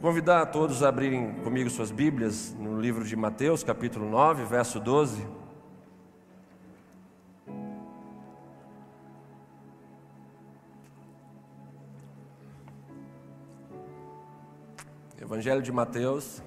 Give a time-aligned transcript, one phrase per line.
[0.00, 4.46] Quero convidar a todos a abrirem comigo suas Bíblias no livro de Mateus, capítulo 9,
[4.46, 5.28] verso 12.
[15.20, 16.42] Evangelho de Mateus,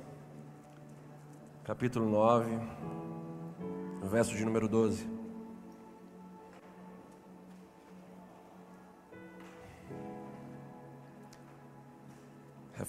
[1.63, 2.59] capítulo 9,
[4.09, 5.22] verso de número 12.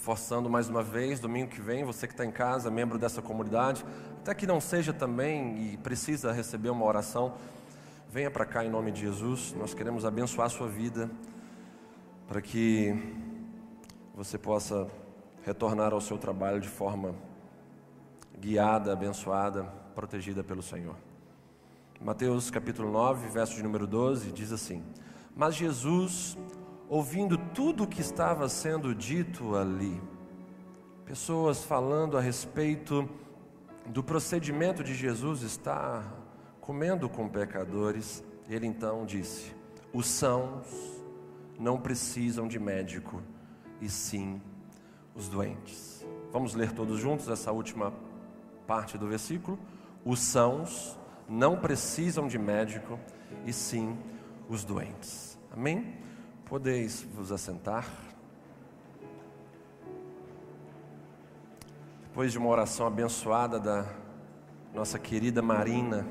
[0.04, 3.82] Reforçando mais uma vez, domingo que vem, você que está em casa, membro dessa comunidade,
[4.20, 7.32] até que não seja também e precisa receber uma oração,
[8.10, 9.54] venha para cá em nome de Jesus.
[9.56, 11.10] Nós queremos abençoar a sua vida
[12.28, 12.94] para que
[14.14, 14.86] você possa
[15.42, 17.14] retornar ao seu trabalho de forma
[18.38, 19.62] guiada, abençoada,
[19.94, 20.96] protegida pelo Senhor.
[21.98, 24.84] Mateus capítulo 9, verso de número 12, diz assim:
[25.34, 26.36] Mas Jesus
[26.94, 30.00] ouvindo tudo o que estava sendo dito ali.
[31.04, 33.08] Pessoas falando a respeito
[33.86, 36.04] do procedimento de Jesus estar
[36.60, 38.22] comendo com pecadores.
[38.48, 39.52] Ele então disse:
[39.92, 41.02] Os sãos
[41.58, 43.20] não precisam de médico,
[43.80, 44.40] e sim
[45.16, 46.06] os doentes.
[46.30, 47.92] Vamos ler todos juntos essa última
[48.68, 49.58] parte do versículo?
[50.04, 50.96] Os sãos
[51.28, 53.00] não precisam de médico,
[53.44, 53.98] e sim
[54.48, 55.36] os doentes.
[55.50, 56.03] Amém?
[56.54, 57.84] Podeis vos assentar.
[62.04, 63.84] Depois de uma oração abençoada da
[64.72, 66.06] nossa querida Marina,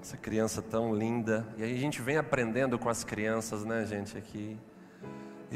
[0.00, 4.16] essa criança tão linda, e aí a gente vem aprendendo com as crianças, né, gente,
[4.16, 4.56] aqui.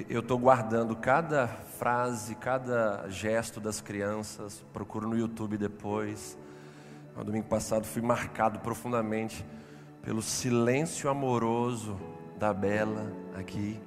[0.08, 6.36] Eu estou guardando cada frase, cada gesto das crianças, procuro no YouTube depois.
[7.16, 9.46] No domingo passado fui marcado profundamente
[10.02, 11.96] pelo silêncio amoroso
[12.36, 13.80] da Bela aqui,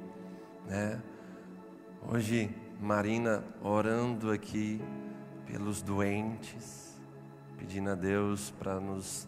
[0.66, 1.02] né?
[2.10, 2.50] Hoje
[2.80, 4.82] Marina orando aqui
[5.46, 7.00] pelos doentes,
[7.58, 9.28] pedindo a Deus para nos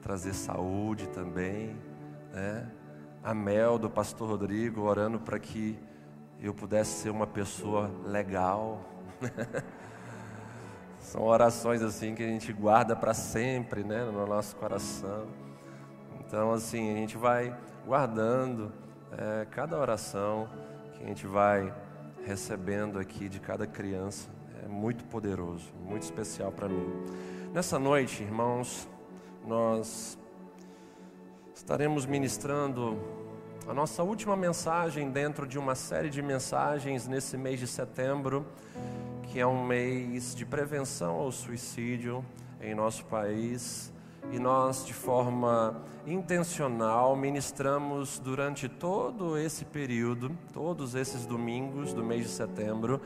[0.00, 1.76] trazer saúde também,
[2.32, 2.70] né?
[3.22, 5.78] A Mel do pastor Rodrigo orando para que
[6.40, 8.80] eu pudesse ser uma pessoa legal.
[11.00, 15.26] São orações assim que a gente guarda para sempre, né, no nosso coração.
[16.20, 17.54] Então, assim, a gente vai
[17.84, 18.72] guardando
[19.12, 20.48] é, cada oração
[20.92, 21.72] que a gente vai
[22.24, 24.28] recebendo aqui de cada criança.
[24.64, 26.90] É muito poderoso, muito especial para mim.
[27.52, 28.88] Nessa noite, irmãos,
[29.46, 30.18] nós
[31.54, 32.98] estaremos ministrando
[33.68, 38.46] a nossa última mensagem dentro de uma série de mensagens nesse mês de setembro,
[39.24, 42.24] que é um mês de prevenção ao suicídio
[42.60, 43.93] em nosso país
[44.30, 52.24] e nós, de forma intencional, ministramos durante todo esse período, todos esses domingos do mês
[52.24, 53.00] de setembro,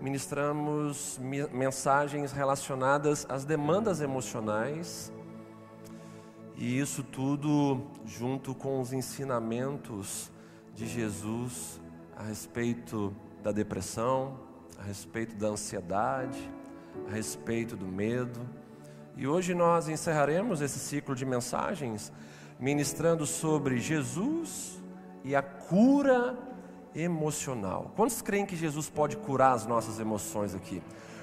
[0.00, 1.18] ministramos
[1.52, 5.12] mensagens relacionadas às demandas emocionais,
[6.56, 10.30] e isso tudo junto com os ensinamentos
[10.74, 11.80] de Jesus
[12.16, 14.38] a respeito da depressão,
[14.78, 16.50] a respeito da ansiedade,
[17.08, 18.40] a respeito do medo
[19.16, 22.12] e hoje nós encerraremos esse ciclo de mensagens
[22.58, 24.80] ministrando sobre Jesus
[25.24, 26.38] e a cura
[26.94, 27.92] emocional.
[27.96, 30.82] Quantos creem que Jesus pode curar as nossas emoções aqui?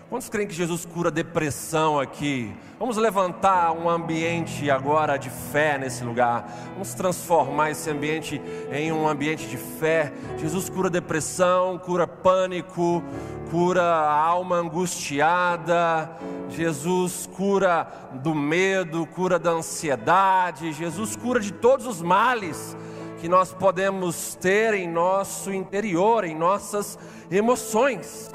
[0.10, 2.56] Quantos creem que Jesus cura depressão aqui?
[2.80, 6.50] Vamos levantar um ambiente agora de fé nesse lugar.
[6.72, 8.42] Vamos transformar esse ambiente
[8.72, 10.14] em um ambiente de fé.
[10.38, 13.04] Jesus cura depressão, cura pânico,
[13.52, 16.10] cura a alma angustiada,
[16.48, 17.86] Jesus cura
[18.24, 22.78] do medo, cura da ansiedade, Jesus cura de todos os males
[23.20, 26.98] que nós podemos ter em nosso interior, em nossas
[27.30, 28.32] emoções.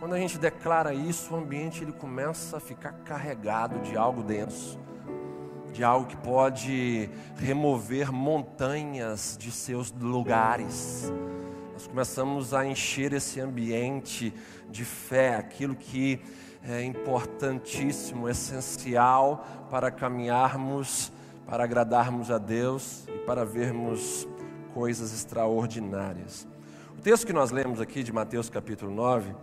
[0.00, 4.80] Quando a gente declara isso, o ambiente ele começa a ficar carregado de algo denso,
[5.72, 11.12] de algo que pode remover montanhas de seus lugares
[11.80, 14.34] nós começamos a encher esse ambiente
[14.68, 16.20] de fé, aquilo que
[16.62, 21.10] é importantíssimo, essencial para caminharmos,
[21.46, 24.28] para agradarmos a Deus e para vermos
[24.74, 26.46] coisas extraordinárias.
[27.00, 29.34] O texto que nós lemos aqui de Mateus capítulo 9,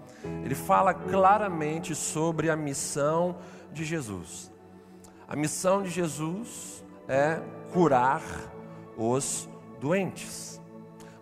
[0.46, 3.38] ele fala claramente sobre a missão
[3.74, 4.52] de Jesus.
[5.28, 7.42] A missão de Jesus é
[7.74, 8.22] curar
[8.96, 9.50] os
[9.80, 10.62] doentes.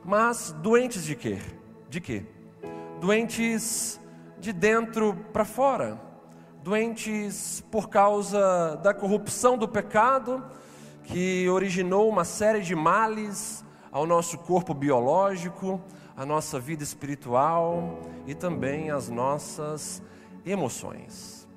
[0.04, 1.40] Mas doentes de quê?
[1.90, 2.26] De quê?
[3.00, 3.98] Doentes
[4.38, 6.02] de dentro para fora.
[6.62, 10.44] Doentes por causa da corrupção do pecado,
[11.06, 15.82] que originou uma série de males ao nosso corpo biológico,
[16.16, 20.02] a nossa vida espiritual e também as nossas
[20.46, 21.48] emoções.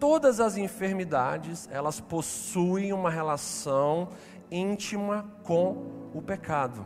[0.00, 4.08] Todas as enfermidades, elas possuem uma relação
[4.50, 6.84] íntima com o pecado,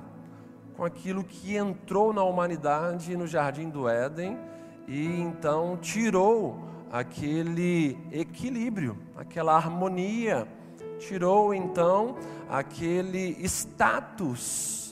[0.76, 4.38] com aquilo que entrou na humanidade no jardim do Éden
[4.86, 10.48] e então tirou aquele equilíbrio, aquela harmonia,
[10.98, 12.16] tirou então
[12.48, 14.87] aquele status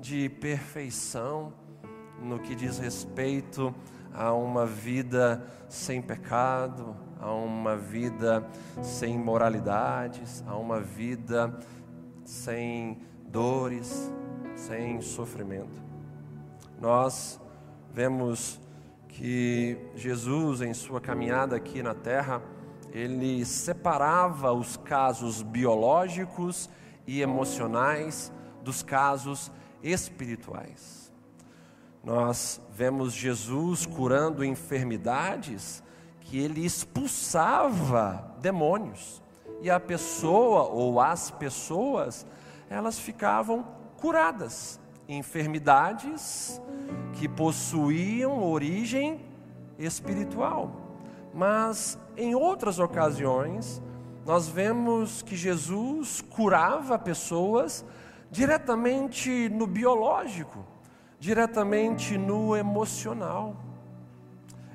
[0.00, 1.52] de perfeição
[2.22, 3.74] no que diz respeito
[4.12, 8.46] a uma vida sem pecado, a uma vida
[8.82, 11.54] sem moralidades, a uma vida
[12.24, 12.98] sem
[13.28, 14.10] dores,
[14.56, 15.82] sem sofrimento.
[16.80, 17.38] Nós
[17.92, 18.58] vemos
[19.08, 22.42] que Jesus, em sua caminhada aqui na terra,
[22.90, 26.70] ele separava os casos biológicos
[27.06, 28.32] e emocionais
[28.62, 29.50] dos casos
[29.82, 31.12] espirituais.
[32.02, 35.82] Nós vemos Jesus curando enfermidades
[36.20, 39.22] que ele expulsava demônios.
[39.60, 42.26] E a pessoa ou as pessoas,
[42.70, 43.66] elas ficavam
[43.98, 44.80] curadas.
[45.08, 46.60] Enfermidades
[47.14, 49.20] que possuíam origem
[49.78, 50.72] espiritual.
[51.34, 53.82] Mas em outras ocasiões,
[54.24, 57.84] nós vemos que Jesus curava pessoas
[58.30, 60.64] diretamente no biológico,
[61.18, 63.56] diretamente no emocional.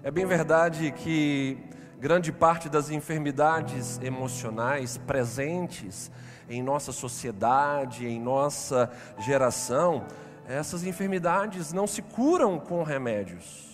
[0.03, 1.57] É bem verdade que
[1.99, 6.11] grande parte das enfermidades emocionais presentes
[6.49, 10.05] em nossa sociedade, em nossa geração,
[10.47, 13.73] essas enfermidades não se curam com remédios.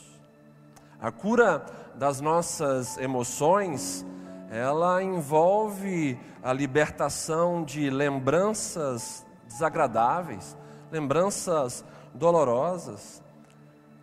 [1.01, 4.05] A cura das nossas emoções,
[4.49, 10.57] ela envolve a libertação de lembranças desagradáveis,
[10.91, 11.83] lembranças
[12.13, 13.21] dolorosas.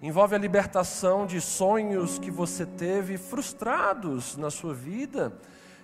[0.01, 5.33] Envolve a libertação de sonhos que você teve frustrados na sua vida.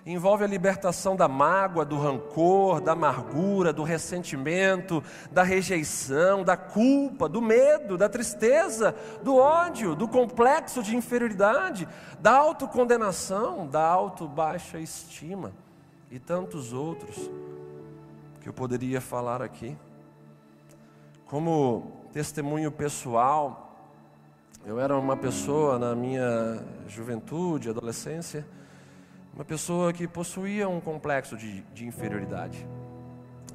[0.05, 7.27] Envolve a libertação da mágoa, do rancor, da amargura, do ressentimento, da rejeição, da culpa,
[7.27, 11.87] do medo, da tristeza, do ódio, do complexo de inferioridade,
[12.19, 15.51] da autocondenação, da auto-baixa estima
[16.11, 17.29] e tantos outros
[18.45, 19.75] que eu poderia falar aqui.
[21.25, 23.75] Como testemunho pessoal,
[24.63, 28.45] eu era uma pessoa na minha juventude, adolescência,
[29.33, 32.67] uma pessoa que possuía um complexo de, de inferioridade.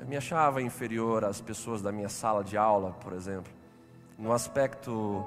[0.01, 3.53] Eu me achava inferior às pessoas da minha sala de aula, por exemplo,
[4.19, 5.25] no aspecto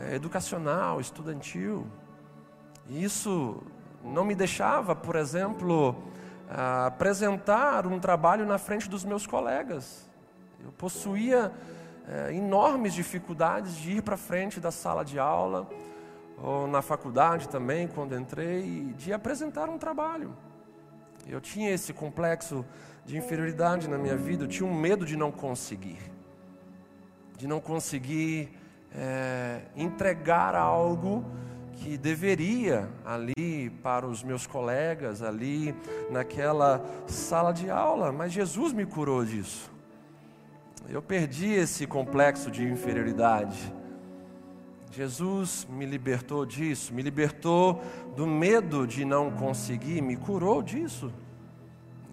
[0.00, 1.86] é, educacional, estudantil.
[2.88, 3.62] E isso
[4.02, 5.94] não me deixava, por exemplo,
[6.48, 10.08] apresentar um trabalho na frente dos meus colegas.
[10.62, 11.52] Eu possuía
[12.08, 15.68] é, enormes dificuldades de ir para frente da sala de aula,
[16.42, 20.36] ou na faculdade também, quando entrei, de apresentar um trabalho.
[21.26, 22.64] Eu tinha esse complexo
[23.04, 25.98] de inferioridade na minha vida, eu tinha um medo de não conseguir,
[27.36, 28.50] de não conseguir
[28.94, 31.24] é, entregar algo
[31.76, 35.74] que deveria ali para os meus colegas, ali
[36.10, 39.72] naquela sala de aula, mas Jesus me curou disso.
[40.88, 43.72] Eu perdi esse complexo de inferioridade.
[44.90, 47.82] Jesus me libertou disso, me libertou
[48.14, 51.12] do medo de não conseguir, me curou disso.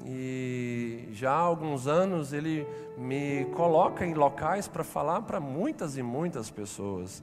[0.04, 2.66] E já há alguns anos ele
[2.98, 7.22] me coloca em locais para falar para muitas e muitas pessoas.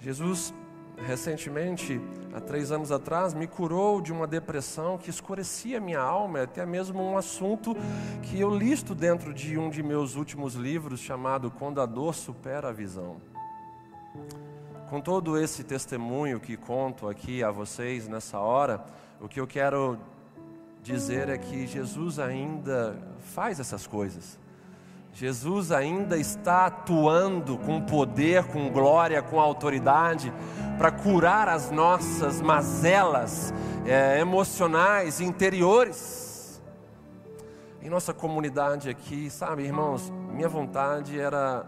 [0.00, 0.52] Jesus
[0.98, 2.00] recentemente,
[2.32, 7.02] há três anos atrás, me curou de uma depressão que escurecia minha alma, até mesmo
[7.02, 7.76] um assunto
[8.22, 12.68] que eu listo dentro de um de meus últimos livros, chamado Quando a Dor Supera
[12.68, 13.16] a Visão.
[14.88, 18.84] Com todo esse testemunho que conto aqui a vocês nessa hora,
[19.20, 19.98] o que eu quero
[20.82, 24.38] dizer é que Jesus ainda faz essas coisas.
[25.14, 30.32] Jesus ainda está atuando com poder, com glória, com autoridade
[30.76, 33.54] para curar as nossas mazelas
[33.86, 36.60] é, emocionais, interiores.
[37.80, 41.64] Em nossa comunidade aqui, sabe, irmãos, minha vontade era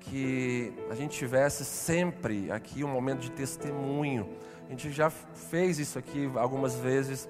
[0.00, 4.26] que a gente tivesse sempre aqui um momento de testemunho.
[4.66, 7.28] A gente já fez isso aqui algumas vezes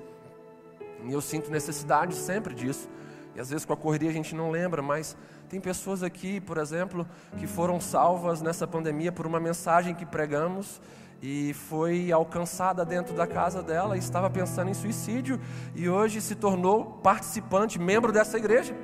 [1.05, 2.89] e eu sinto necessidade sempre disso.
[3.35, 5.17] E às vezes com a correria a gente não lembra, mas
[5.49, 7.07] tem pessoas aqui, por exemplo,
[7.37, 10.81] que foram salvas nessa pandemia por uma mensagem que pregamos
[11.23, 15.39] e foi alcançada dentro da casa dela e estava pensando em suicídio
[15.75, 18.75] e hoje se tornou participante, membro dessa igreja.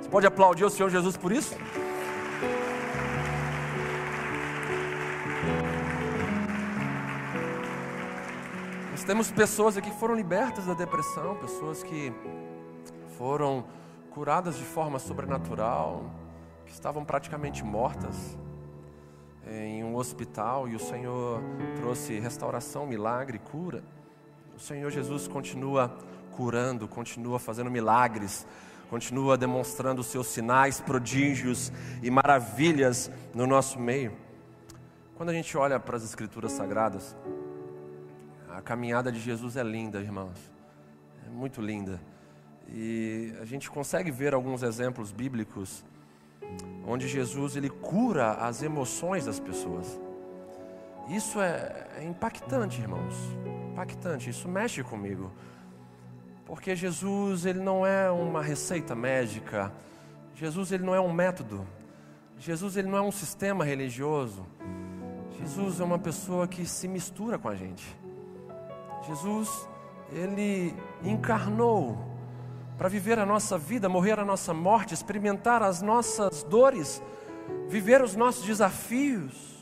[0.00, 1.56] Você pode aplaudir o Senhor Jesus por isso?
[8.90, 12.12] Nós temos pessoas aqui que foram libertas da depressão, pessoas que
[13.16, 13.64] foram
[14.16, 16.10] curadas de forma sobrenatural,
[16.64, 18.16] que estavam praticamente mortas
[19.46, 21.42] em um hospital e o Senhor
[21.76, 23.84] trouxe restauração, milagre, cura.
[24.56, 25.94] O Senhor Jesus continua
[26.32, 28.46] curando, continua fazendo milagres,
[28.88, 31.70] continua demonstrando seus sinais, prodígios
[32.02, 34.16] e maravilhas no nosso meio.
[35.14, 37.14] Quando a gente olha para as Escrituras Sagradas,
[38.48, 40.40] a caminhada de Jesus é linda, irmãos,
[41.26, 42.00] é muito linda.
[42.68, 45.84] E a gente consegue ver alguns exemplos bíblicos
[46.86, 50.00] onde Jesus ele cura as emoções das pessoas.
[51.08, 53.14] Isso é, é impactante, irmãos.
[53.72, 55.32] Impactante, isso mexe comigo.
[56.44, 59.72] Porque Jesus ele não é uma receita médica.
[60.34, 61.66] Jesus ele não é um método.
[62.38, 64.46] Jesus ele não é um sistema religioso.
[65.38, 67.84] Jesus é uma pessoa que se mistura com a gente.
[69.06, 69.68] Jesus
[70.12, 72.15] ele encarnou
[72.76, 77.02] para viver a nossa vida, morrer a nossa morte, experimentar as nossas dores,
[77.68, 79.56] viver os nossos desafios.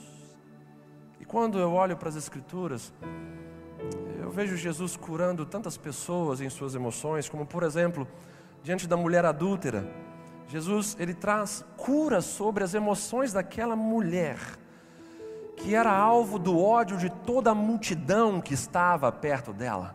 [1.20, 2.92] E quando eu olho para as Escrituras,
[4.20, 8.06] eu vejo Jesus curando tantas pessoas em suas emoções, como por exemplo,
[8.62, 9.88] diante da mulher adúltera.
[10.48, 14.38] Jesus, ele traz cura sobre as emoções daquela mulher
[15.56, 19.94] que era alvo do ódio de toda a multidão que estava perto dela.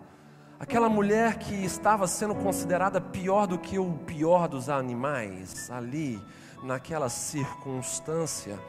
[0.59, 6.21] Aquela mulher que estava sendo considerada pior do que o pior dos animais, ali,
[6.61, 8.59] naquela circunstância.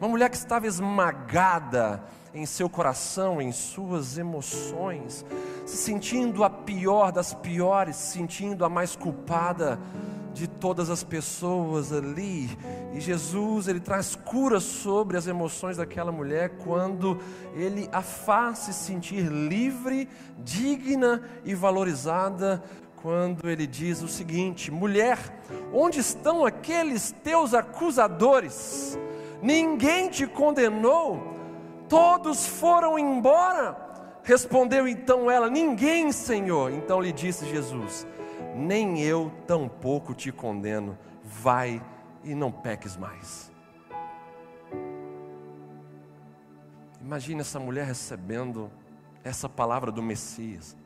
[0.00, 2.00] Uma mulher que estava esmagada
[2.32, 5.26] em seu coração, em suas emoções,
[5.66, 9.80] se sentindo a pior das piores, se sentindo a mais culpada
[10.32, 12.50] de todas as pessoas ali.
[12.92, 17.18] E Jesus, ele traz cura sobre as emoções daquela mulher quando
[17.54, 20.08] ele a faz se sentir livre,
[20.38, 22.62] digna e valorizada.
[22.96, 25.18] Quando ele diz o seguinte: mulher,
[25.72, 28.98] onde estão aqueles teus acusadores?
[29.42, 31.34] Ninguém te condenou,
[31.88, 33.76] todos foram embora.
[34.22, 36.70] Respondeu então ela: Ninguém, Senhor.
[36.70, 38.06] Então lhe disse Jesus:
[38.54, 41.82] nem eu tampouco te condeno, vai
[42.24, 43.50] e não peques mais.
[47.00, 48.70] Imagine essa mulher recebendo
[49.24, 50.76] essa palavra do Messias,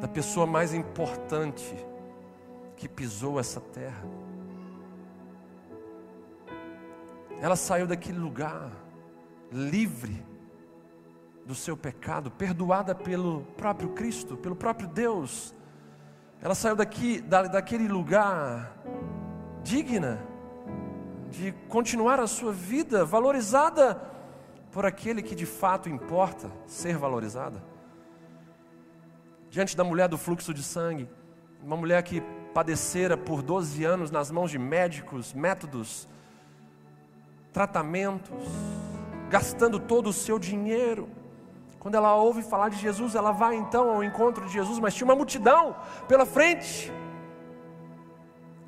[0.00, 1.74] da pessoa mais importante
[2.76, 4.04] que pisou essa terra.
[7.40, 8.70] Ela saiu daquele lugar
[9.50, 10.24] livre
[11.46, 15.54] do seu pecado, perdoada pelo próprio Cristo, pelo próprio Deus
[16.42, 18.76] ela saiu daqui, da, daquele lugar
[19.62, 20.18] digna
[21.30, 24.00] de continuar a sua vida valorizada
[24.72, 27.62] por aquele que de fato importa ser valorizada.
[29.50, 31.08] Diante da mulher do fluxo de sangue,
[31.62, 32.22] uma mulher que
[32.54, 36.08] padecera por 12 anos nas mãos de médicos, métodos,
[37.52, 38.48] tratamentos,
[39.28, 41.08] gastando todo o seu dinheiro,
[41.80, 45.06] quando ela ouve falar de Jesus, ela vai então ao encontro de Jesus, mas tinha
[45.06, 45.74] uma multidão
[46.06, 46.92] pela frente.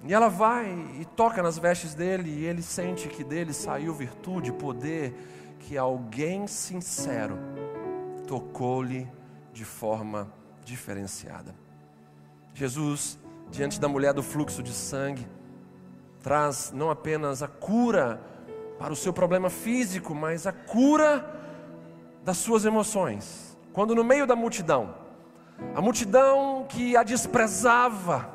[0.03, 0.67] E ela vai
[0.99, 5.15] e toca nas vestes dele, e ele sente que dele saiu virtude, poder,
[5.61, 7.39] que alguém sincero
[8.27, 9.07] tocou-lhe
[9.53, 10.33] de forma
[10.65, 11.55] diferenciada.
[12.55, 13.19] Jesus,
[13.51, 15.29] diante da mulher do fluxo de sangue,
[16.23, 18.23] traz não apenas a cura
[18.79, 21.42] para o seu problema físico, mas a cura
[22.25, 23.57] das suas emoções.
[23.73, 24.95] Quando no meio da multidão,
[25.75, 28.29] a multidão que a desprezava,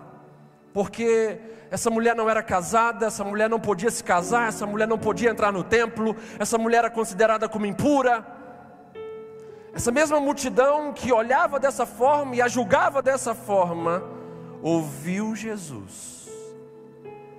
[0.74, 1.40] porque
[1.70, 5.30] essa mulher não era casada, essa mulher não podia se casar, essa mulher não podia
[5.30, 8.26] entrar no templo, essa mulher era considerada como impura.
[9.74, 14.04] Essa mesma multidão que olhava dessa forma e a julgava dessa forma,
[14.62, 16.18] ouviu Jesus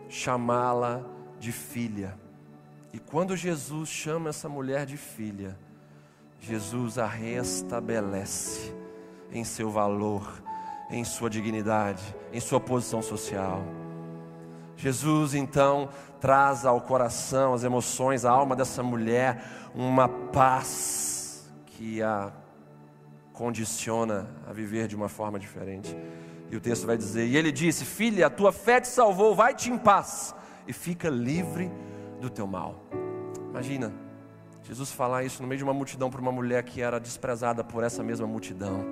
[0.08, 1.02] chamá-la
[1.38, 2.18] de filha.
[2.92, 5.56] E quando Jesus chama essa mulher de filha,
[6.40, 8.74] Jesus a restabelece
[9.32, 10.42] em seu valor,
[10.90, 12.02] em sua dignidade,
[12.32, 13.62] em sua posição social.
[14.76, 15.88] Jesus então
[16.20, 22.32] traz ao coração, às emoções, à alma dessa mulher uma paz que a
[23.32, 25.96] condiciona a viver de uma forma diferente.
[26.50, 29.70] E o texto vai dizer: E ele disse: Filha, a tua fé te salvou, vai-te
[29.70, 30.34] em paz
[30.66, 31.70] e fica livre
[32.20, 32.82] do teu mal.
[33.50, 33.92] Imagina
[34.68, 37.82] Jesus falar isso no meio de uma multidão para uma mulher que era desprezada por
[37.82, 38.84] essa mesma multidão.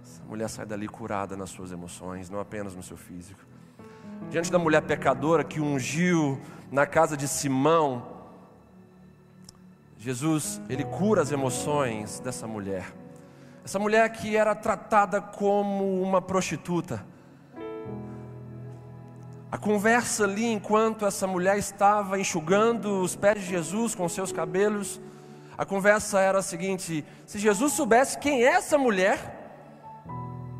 [0.00, 3.40] Essa mulher sai dali curada nas suas emoções, não apenas no seu físico.
[4.30, 6.40] Diante da mulher pecadora que ungiu
[6.70, 8.06] na casa de Simão,
[9.98, 12.94] Jesus, ele cura as emoções dessa mulher.
[13.64, 17.04] Essa mulher que era tratada como uma prostituta.
[19.50, 25.00] A conversa ali, enquanto essa mulher estava enxugando os pés de Jesus com seus cabelos,
[25.56, 29.18] a conversa era a seguinte: se Jesus soubesse quem é essa mulher,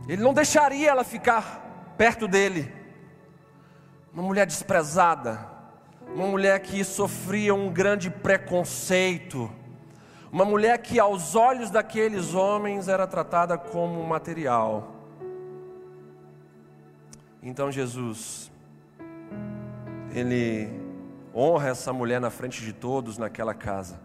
[0.09, 2.73] ele não deixaria ela ficar perto dele.
[4.12, 5.47] Uma mulher desprezada,
[6.14, 9.50] uma mulher que sofria um grande preconceito,
[10.31, 14.93] uma mulher que aos olhos daqueles homens era tratada como material.
[17.43, 18.50] Então Jesus,
[20.19, 20.71] ele
[21.35, 24.01] honra essa mulher na frente de todos naquela casa,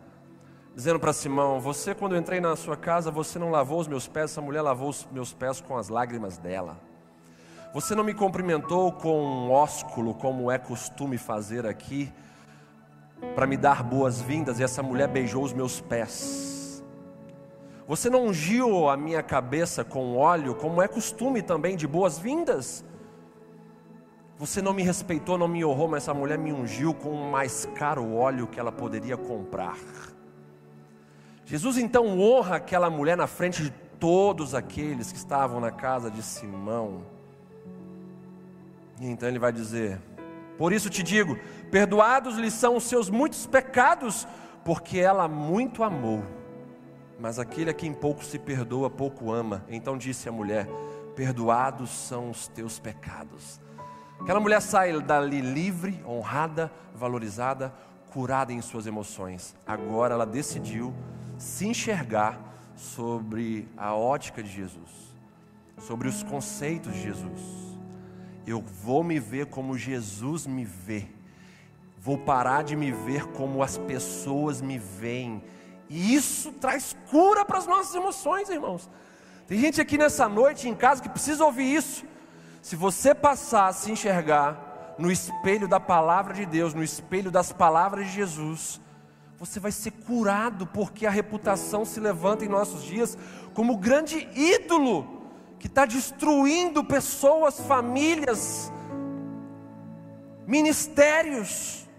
[0.75, 4.07] dizendo para Simão: Você, quando eu entrei na sua casa, você não lavou os meus
[4.07, 6.77] pés, essa mulher lavou os meus pés com as lágrimas dela.
[7.73, 12.11] Você não me cumprimentou com um ósculo, como é costume fazer aqui,
[13.33, 16.83] para me dar boas-vindas, e essa mulher beijou os meus pés.
[17.87, 22.83] Você não ungiu a minha cabeça com óleo, como é costume também de boas-vindas.
[24.41, 27.67] Você não me respeitou, não me honrou, mas essa mulher me ungiu com o mais
[27.75, 29.77] caro óleo que ela poderia comprar.
[31.45, 33.69] Jesus então honra aquela mulher na frente de
[33.99, 37.05] todos aqueles que estavam na casa de Simão.
[38.99, 40.01] E então ele vai dizer:
[40.57, 41.37] Por isso te digo,
[41.69, 44.27] perdoados lhe são os seus muitos pecados,
[44.65, 46.23] porque ela muito amou.
[47.19, 49.63] Mas aquele a quem pouco se perdoa, pouco ama.
[49.69, 50.67] Então disse a mulher:
[51.15, 53.61] Perdoados são os teus pecados.
[54.21, 57.73] Aquela mulher sai dali livre, honrada, valorizada,
[58.11, 59.55] curada em suas emoções.
[59.65, 60.93] Agora ela decidiu
[61.37, 62.39] se enxergar
[62.75, 65.15] sobre a ótica de Jesus,
[65.77, 67.71] sobre os conceitos de Jesus
[68.45, 71.07] eu vou me ver como Jesus me vê.
[71.97, 75.43] Vou parar de me ver como as pessoas me veem.
[75.89, 78.89] E isso traz cura para as nossas emoções, irmãos.
[79.47, 82.05] Tem gente aqui nessa noite em casa que precisa ouvir isso.
[82.61, 87.51] Se você passar a se enxergar no espelho da palavra de Deus, no espelho das
[87.51, 88.79] palavras de Jesus,
[89.39, 93.17] você vai ser curado, porque a reputação se levanta em nossos dias
[93.55, 95.23] como grande ídolo
[95.57, 98.71] que está destruindo pessoas, famílias,
[100.45, 101.89] ministérios.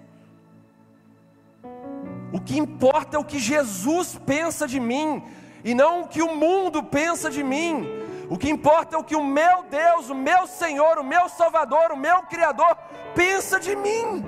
[2.33, 5.23] O que importa é o que Jesus pensa de mim,
[5.65, 8.02] e não o que o mundo pensa de mim.
[8.29, 11.93] O que importa é o que o meu Deus, o meu Senhor, o meu Salvador,
[11.93, 12.77] o meu Criador
[13.15, 14.25] pensa de mim.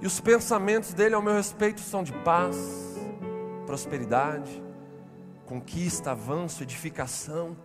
[0.00, 2.56] E os pensamentos dele ao meu respeito são de paz,
[3.66, 4.62] prosperidade,
[5.46, 7.56] conquista, avanço, edificação.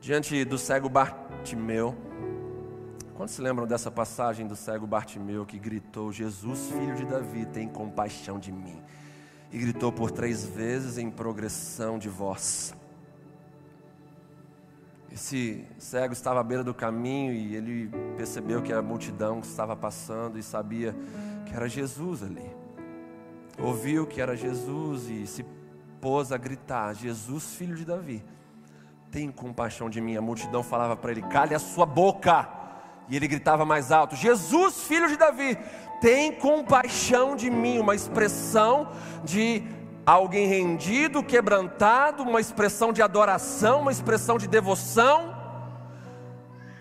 [0.00, 1.96] Diante do cego Bartimeu,
[3.14, 7.68] quantos se lembram dessa passagem do cego Bartimeu que gritou: Jesus, filho de Davi, tem
[7.68, 8.82] compaixão de mim?
[9.52, 12.74] E gritou por três vezes em progressão de voz.
[15.10, 20.38] Esse cego estava à beira do caminho e ele percebeu que a multidão estava passando
[20.38, 20.94] e sabia
[21.46, 22.66] que era Jesus ali
[23.58, 25.44] ouviu que era Jesus e se
[26.00, 28.24] pôs a gritar: Jesus, filho de Davi,
[29.10, 30.16] tem compaixão de mim.
[30.16, 32.48] A multidão falava para ele: cale a sua boca.
[33.08, 35.56] E ele gritava mais alto: Jesus, filho de Davi,
[36.00, 37.78] tem compaixão de mim.
[37.78, 38.88] Uma expressão
[39.24, 39.62] de
[40.04, 45.34] alguém rendido, quebrantado, uma expressão de adoração, uma expressão de devoção.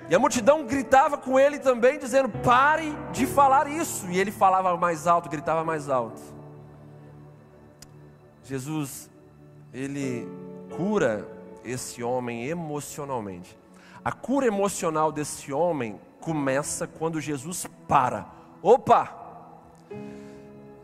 [0.07, 4.05] E a multidão gritava com ele também, dizendo: pare de falar isso.
[4.09, 6.21] E ele falava mais alto, gritava mais alto.
[8.43, 9.09] Jesus,
[9.73, 10.27] ele
[10.77, 11.27] cura
[11.63, 13.57] esse homem emocionalmente.
[14.03, 18.34] A cura emocional desse homem começa quando Jesus para.
[18.67, 19.15] Opa!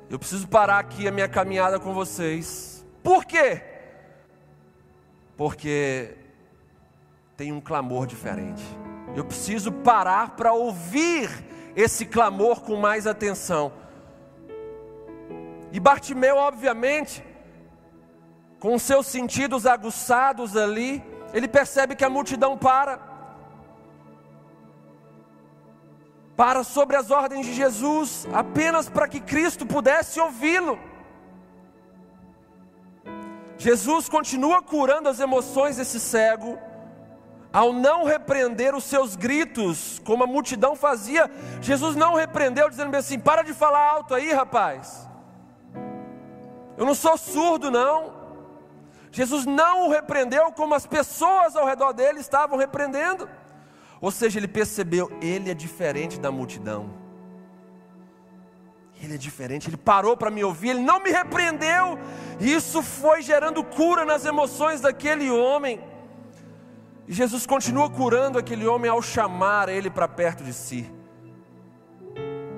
[0.07, 2.85] Eu preciso parar aqui a minha caminhada com vocês.
[3.01, 3.59] Por quê?
[5.35, 6.15] Porque
[7.35, 8.61] tem um clamor diferente.
[9.15, 11.27] Eu preciso parar para ouvir
[11.75, 13.73] esse clamor com mais atenção.
[15.71, 17.25] E Bartimeu, obviamente,
[18.59, 23.11] com seus sentidos aguçados ali, ele percebe que a multidão para.
[26.35, 30.79] Para sobre as ordens de Jesus, apenas para que Cristo pudesse ouvi-lo.
[33.57, 36.57] Jesus continua curando as emoções desse cego,
[37.53, 41.29] ao não repreender os seus gritos, como a multidão fazia.
[41.61, 45.07] Jesus não repreendeu, dizendo assim: para de falar alto aí, rapaz.
[46.75, 48.19] Eu não sou surdo, não.
[49.11, 53.29] Jesus não o repreendeu como as pessoas ao redor dele estavam repreendendo.
[54.01, 56.89] Ou seja, ele percebeu, ele é diferente da multidão.
[59.01, 61.97] Ele é diferente, ele parou para me ouvir, ele não me repreendeu.
[62.39, 65.79] Isso foi gerando cura nas emoções daquele homem.
[67.07, 70.91] E Jesus continua curando aquele homem ao chamar ele para perto de si.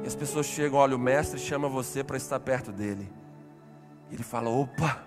[0.03, 3.11] E as pessoas chegam, olha, o mestre chama você para estar perto dele.
[4.11, 5.03] Ele fala: opa,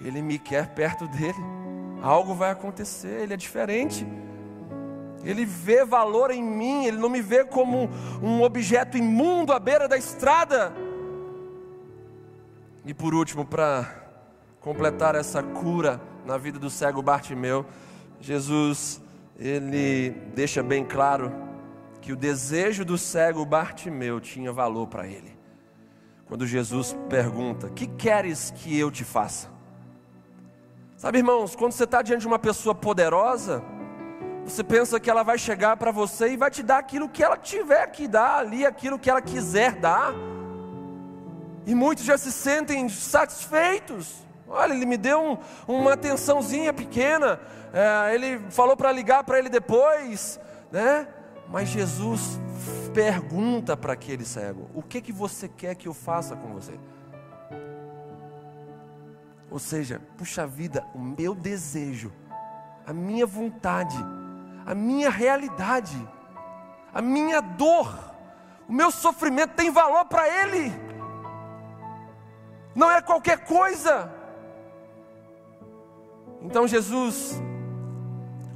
[0.00, 1.38] ele me quer perto dele.
[2.02, 4.06] Algo vai acontecer, ele é diferente.
[5.26, 7.90] Ele vê valor em mim, ele não me vê como
[8.22, 10.72] um objeto imundo à beira da estrada.
[12.84, 14.04] E por último, para
[14.60, 17.66] completar essa cura na vida do cego Bartimeu,
[18.20, 19.02] Jesus,
[19.36, 21.32] ele deixa bem claro
[22.00, 25.36] que o desejo do cego Bartimeu tinha valor para ele.
[26.26, 29.48] Quando Jesus pergunta: Que queres que eu te faça?
[30.96, 33.62] Sabe, irmãos, quando você está diante de uma pessoa poderosa,
[34.46, 37.36] você pensa que ela vai chegar para você e vai te dar aquilo que ela
[37.36, 40.14] tiver que dar ali, aquilo que ela quiser dar.
[41.66, 44.24] E muitos já se sentem satisfeitos.
[44.46, 47.40] Olha, ele me deu um, uma atençãozinha pequena,
[47.72, 50.38] é, ele falou para ligar para ele depois,
[50.70, 51.08] né?
[51.48, 52.38] Mas Jesus
[52.94, 56.78] pergunta para aquele cego: O que que você quer que eu faça com você?
[59.50, 62.12] Ou seja, puxa vida, o meu desejo,
[62.86, 63.96] a minha vontade,
[64.66, 65.96] a minha realidade,
[66.92, 67.96] a minha dor,
[68.68, 70.72] o meu sofrimento tem valor para Ele,
[72.74, 74.12] não é qualquer coisa.
[76.42, 77.40] Então Jesus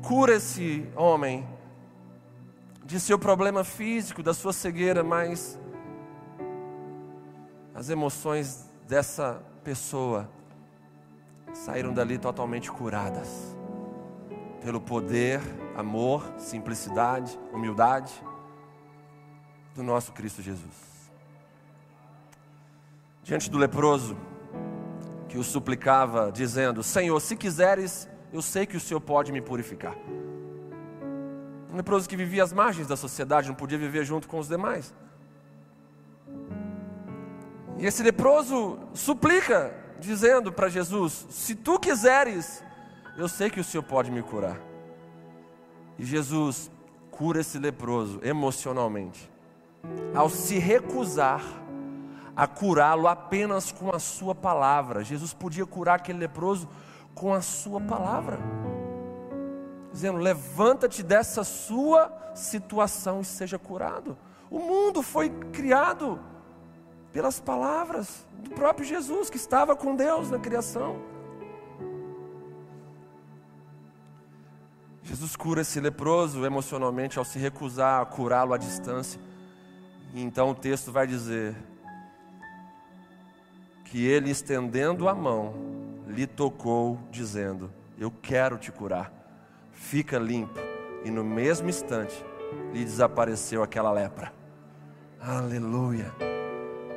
[0.07, 1.49] cura esse homem
[2.85, 5.59] de seu problema físico, da sua cegueira, mas
[7.73, 10.29] as emoções dessa pessoa
[11.53, 13.60] saíram dali totalmente curadas
[14.63, 15.41] pelo poder,
[15.75, 18.13] amor, simplicidade, humildade
[19.75, 20.91] do nosso Cristo Jesus.
[23.23, 24.17] Diante do leproso,
[25.29, 29.95] que o suplicava, dizendo: Senhor, se quiseres, eu sei que o Senhor pode me purificar.
[31.73, 34.93] Um leproso que vivia às margens da sociedade, não podia viver junto com os demais.
[37.79, 42.63] E esse leproso suplica, dizendo para Jesus: Se tu quiseres,
[43.17, 44.59] eu sei que o Senhor pode me curar.
[45.99, 46.71] E Jesus
[47.11, 49.31] cura esse leproso emocionalmente,
[50.15, 51.43] ao se recusar
[52.35, 55.05] a curá-lo apenas com a sua palavra.
[55.05, 56.69] Jesus podia curar aquele leproso
[57.15, 58.39] com a sua palavra,
[59.93, 64.17] dizendo: levanta-te dessa sua situação e seja curado.
[64.51, 66.19] O mundo foi criado
[67.13, 71.10] pelas palavras do próprio Jesus, que estava com Deus na criação.
[75.03, 79.21] Jesus cura esse leproso emocionalmente ao se recusar a curá-lo à distância.
[80.15, 81.55] Então o texto vai dizer
[83.85, 85.55] que ele, estendendo a mão,
[86.07, 89.13] lhe tocou, dizendo: Eu quero te curar,
[89.73, 90.59] fica limpo.
[91.05, 92.25] E no mesmo instante
[92.73, 94.33] lhe desapareceu aquela lepra.
[95.19, 96.13] Aleluia.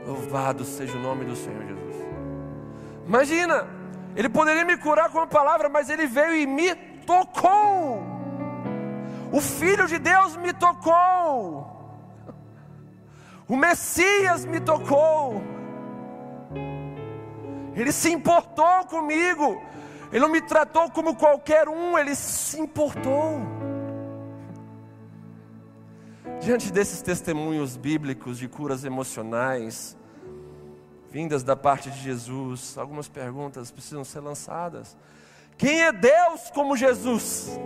[0.06, 1.96] Louvado seja o nome do Senhor Jesus.
[3.08, 3.68] Imagina,
[4.16, 8.04] ele poderia me curar com uma palavra, mas ele veio e me tocou.
[9.32, 11.74] O Filho de Deus me tocou.
[13.48, 15.42] O Messias me tocou.
[17.76, 19.62] Ele se importou comigo.
[20.12, 23.42] Ele não me tratou como qualquer um, ele se importou.
[26.39, 29.98] Diante desses testemunhos bíblicos de curas emocionais,
[31.10, 34.96] vindas da parte de Jesus, algumas perguntas precisam ser lançadas.
[35.58, 37.60] Quem é Deus como Jesus?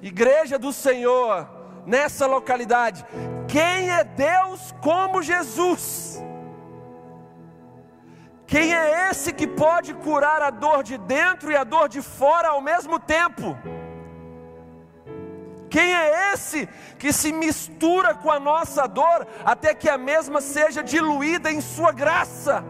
[0.00, 1.48] Igreja do Senhor,
[1.84, 3.04] nessa localidade,
[3.46, 6.22] quem é Deus como Jesus?
[8.46, 12.48] Quem é esse que pode curar a dor de dentro e a dor de fora
[12.48, 13.56] ao mesmo tempo?
[15.68, 20.82] Quem é esse que se mistura com a nossa dor até que a mesma seja
[20.82, 22.64] diluída em Sua graça?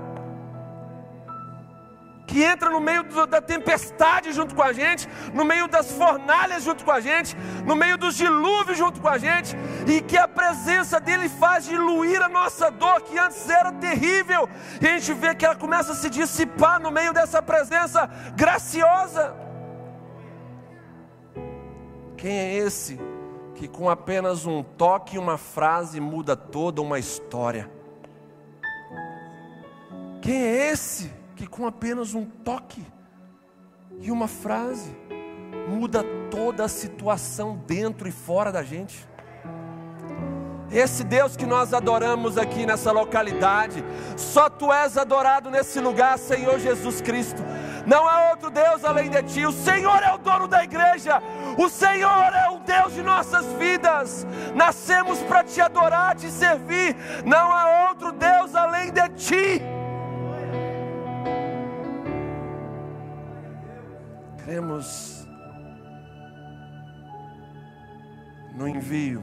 [2.31, 6.85] Que entra no meio da tempestade junto com a gente, no meio das fornalhas junto
[6.85, 11.01] com a gente, no meio dos dilúvios junto com a gente, e que a presença
[11.01, 14.49] dele faz diluir a nossa dor, que antes era terrível,
[14.81, 19.35] e a gente vê que ela começa a se dissipar no meio dessa presença graciosa.
[22.16, 23.01] Quem é esse
[23.57, 27.69] que com apenas um toque e uma frase muda toda uma história?
[30.23, 31.19] Quem é esse?
[31.40, 32.85] Que com apenas um toque
[33.98, 34.94] e uma frase
[35.70, 39.09] muda toda a situação dentro e fora da gente.
[40.70, 43.83] esse Deus que nós adoramos aqui nessa localidade.
[44.18, 47.42] Só tu és adorado nesse lugar, Senhor Jesus Cristo.
[47.87, 49.46] Não há outro Deus além de ti.
[49.46, 51.22] O Senhor é o dono da igreja.
[51.57, 54.26] O Senhor é o Deus de nossas vidas.
[54.55, 56.94] Nascemos para te adorar, te servir.
[57.24, 59.81] Não há outro Deus além de ti.
[64.51, 65.29] Cremos
[68.53, 69.23] no envio,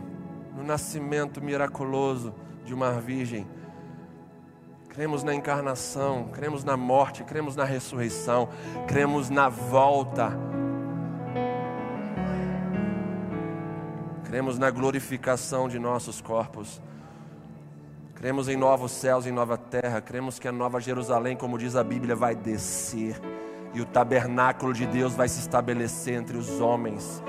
[0.56, 3.46] no nascimento miraculoso de uma virgem.
[4.88, 8.48] Cremos na encarnação, cremos na morte, cremos na ressurreição,
[8.88, 10.32] cremos na volta.
[14.24, 16.82] Cremos na glorificação de nossos corpos.
[18.16, 20.00] Cremos em novos céus e nova terra.
[20.00, 23.20] Cremos que a nova Jerusalém, como diz a Bíblia, vai descer
[23.74, 27.24] e o tabernáculo de Deus vai se estabelecer entre os homens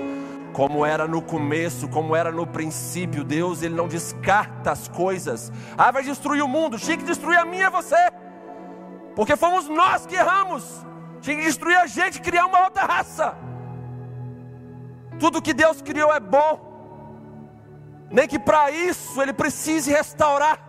[0.59, 3.23] como era no começo, como era no princípio.
[3.23, 5.51] Deus, ele não descarta as coisas.
[5.77, 8.11] Ah, vai destruir o mundo, tinha que destruir a minha e você.
[9.15, 10.85] Porque fomos nós que erramos.
[11.21, 13.37] Tinha que destruir a gente, criar uma outra raça.
[15.19, 16.67] Tudo que Deus criou é bom.
[18.09, 20.59] Nem que para isso ele precise restaurar.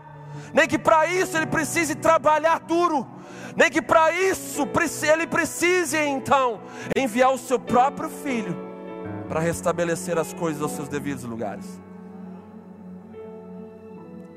[0.52, 3.06] Nem que para isso ele precise trabalhar duro.
[3.56, 4.68] Nem que para isso
[5.12, 6.60] ele precise então
[6.96, 8.56] enviar o seu próprio filho
[9.28, 11.80] para restabelecer as coisas aos seus devidos lugares.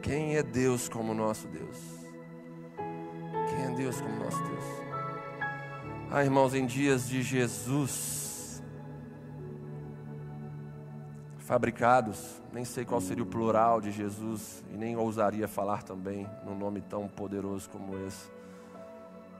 [0.01, 1.77] Quem é Deus como nosso Deus?
[3.49, 4.63] Quem é Deus como nosso Deus?
[6.11, 8.61] Ah, irmãos, em dias de Jesus,
[11.39, 16.55] fabricados, nem sei qual seria o plural de Jesus, e nem ousaria falar também num
[16.55, 18.32] nome tão poderoso como esse.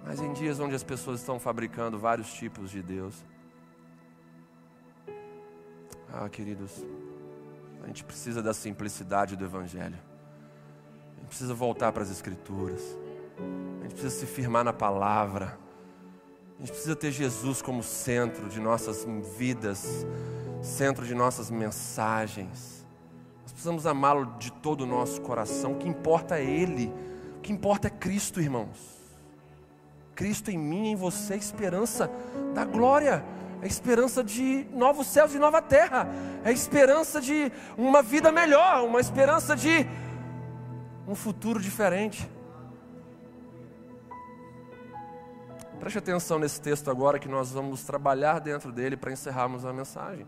[0.06, 3.24] Mas em dias onde as pessoas estão fabricando vários tipos de Deus,
[6.12, 6.86] ah, queridos,
[7.84, 9.98] a gente precisa da simplicidade do Evangelho.
[11.12, 12.82] A gente precisa voltar para as Escrituras.
[13.80, 15.58] A gente precisa se firmar na palavra.
[16.58, 20.06] A gente precisa ter Jesus como centro de nossas vidas,
[20.62, 22.86] centro de nossas mensagens.
[23.42, 25.74] Nós precisamos amá-lo de todo o nosso coração.
[25.74, 26.94] O que importa é Ele.
[27.38, 28.93] O que importa é Cristo, irmãos.
[30.16, 32.10] Cristo em mim, em você, esperança
[32.54, 33.24] da glória
[33.64, 36.06] é esperança de novos céus e nova terra,
[36.44, 39.88] é esperança de uma vida melhor, uma esperança de
[41.08, 42.30] um futuro diferente.
[45.80, 50.28] Preste atenção nesse texto agora que nós vamos trabalhar dentro dele para encerrarmos a mensagem.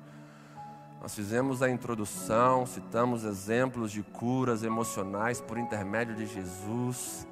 [1.02, 7.28] Nós fizemos a introdução, citamos exemplos de curas emocionais por intermédio de Jesus.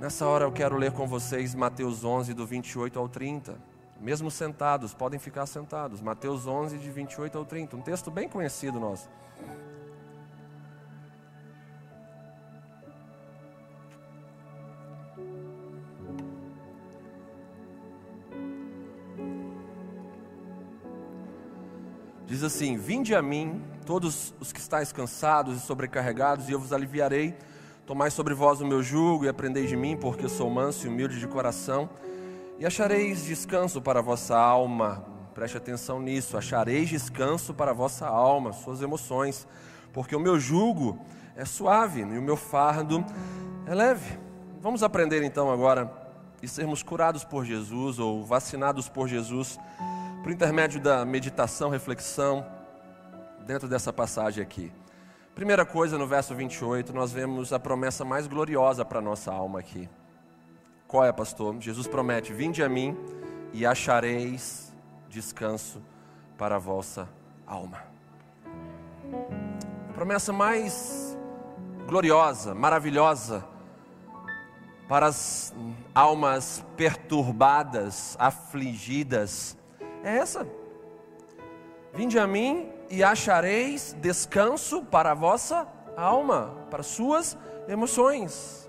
[0.00, 4.94] Nessa hora eu quero ler com vocês Mateus 11, do 28 ao 30 mesmo sentados,
[4.94, 6.00] podem ficar sentados.
[6.00, 9.10] Mateus 11, de 28 ao 30, um texto bem conhecido nosso.
[22.26, 26.72] Diz assim: Vinde a mim, todos os que estáis cansados e sobrecarregados, e eu vos
[26.72, 27.36] aliviarei.
[27.86, 31.18] Tomai sobre vós o meu jugo e aprendei de mim, porque sou manso e humilde
[31.18, 31.90] de coração
[32.58, 35.04] e achareis descanso para a vossa alma.
[35.34, 36.36] Preste atenção nisso.
[36.36, 39.48] Achareis descanso para a vossa alma, suas emoções.
[39.92, 40.98] Porque o meu jugo
[41.34, 43.04] é suave e o meu fardo
[43.66, 44.18] é leve.
[44.60, 45.90] Vamos aprender então agora
[46.42, 49.58] e sermos curados por Jesus ou vacinados por Jesus
[50.22, 52.44] por intermédio da meditação, reflexão
[53.46, 54.70] dentro dessa passagem aqui.
[55.34, 59.60] Primeira coisa, no verso 28, nós vemos a promessa mais gloriosa para a nossa alma
[59.60, 59.88] aqui.
[60.86, 61.56] Qual é, pastor?
[61.60, 62.96] Jesus promete: Vinde a mim
[63.52, 64.72] e achareis
[65.08, 65.80] descanso
[66.36, 67.08] para a vossa
[67.46, 67.78] alma.
[69.88, 71.16] A promessa mais
[71.86, 73.44] gloriosa, maravilhosa
[74.88, 75.54] para as
[75.94, 79.56] almas perturbadas, afligidas,
[80.02, 80.46] é essa.
[81.94, 88.68] Vinde a mim e achareis descanso para a vossa alma, para suas emoções.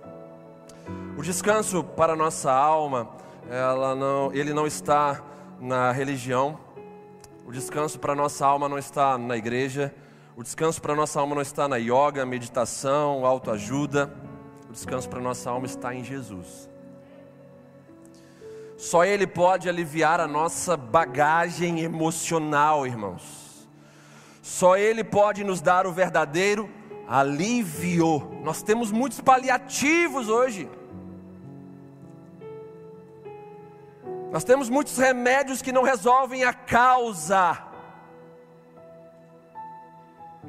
[1.18, 3.10] O descanso para a nossa alma,
[3.98, 5.22] não, ele não está
[5.60, 6.60] na religião.
[7.46, 9.94] O descanso para a nossa alma não está na igreja.
[10.36, 14.14] O descanso para a nossa alma não está na yoga, meditação, autoajuda.
[14.70, 16.70] O descanso para a nossa alma está em Jesus.
[18.78, 23.41] Só Ele pode aliviar a nossa bagagem emocional, irmãos.
[24.42, 26.70] Só Ele pode nos dar o verdadeiro
[27.08, 28.40] alívio.
[28.44, 30.70] Nós temos muitos paliativos hoje.
[34.32, 37.72] Nós temos muitos remédios que não resolvem a causa.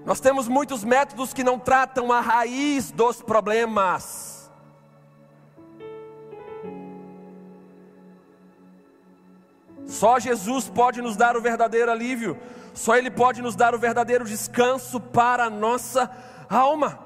[0.04, 4.50] Nós temos muitos métodos que não tratam a raiz dos problemas.
[9.86, 12.38] Só Jesus pode nos dar o verdadeiro alívio,
[12.74, 16.10] só Ele pode nos dar o verdadeiro descanso para a nossa
[16.48, 16.98] alma.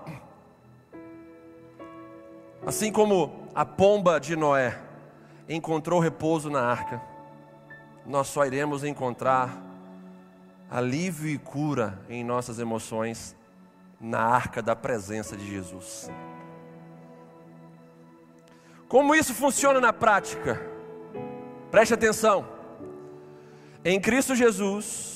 [2.65, 4.79] Assim como a pomba de Noé
[5.49, 7.01] encontrou repouso na arca,
[8.05, 9.63] nós só iremos encontrar
[10.71, 13.37] alívio e cura em nossas emoções
[14.01, 16.11] na arca da presença de Jesus.
[18.89, 20.61] Como isso funciona na prática?
[21.71, 22.47] Preste atenção.
[23.85, 25.16] Em Cristo Jesus,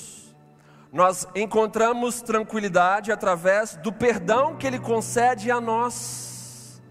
[0.91, 6.81] nós encontramos tranquilidade através do perdão que Ele concede a nós.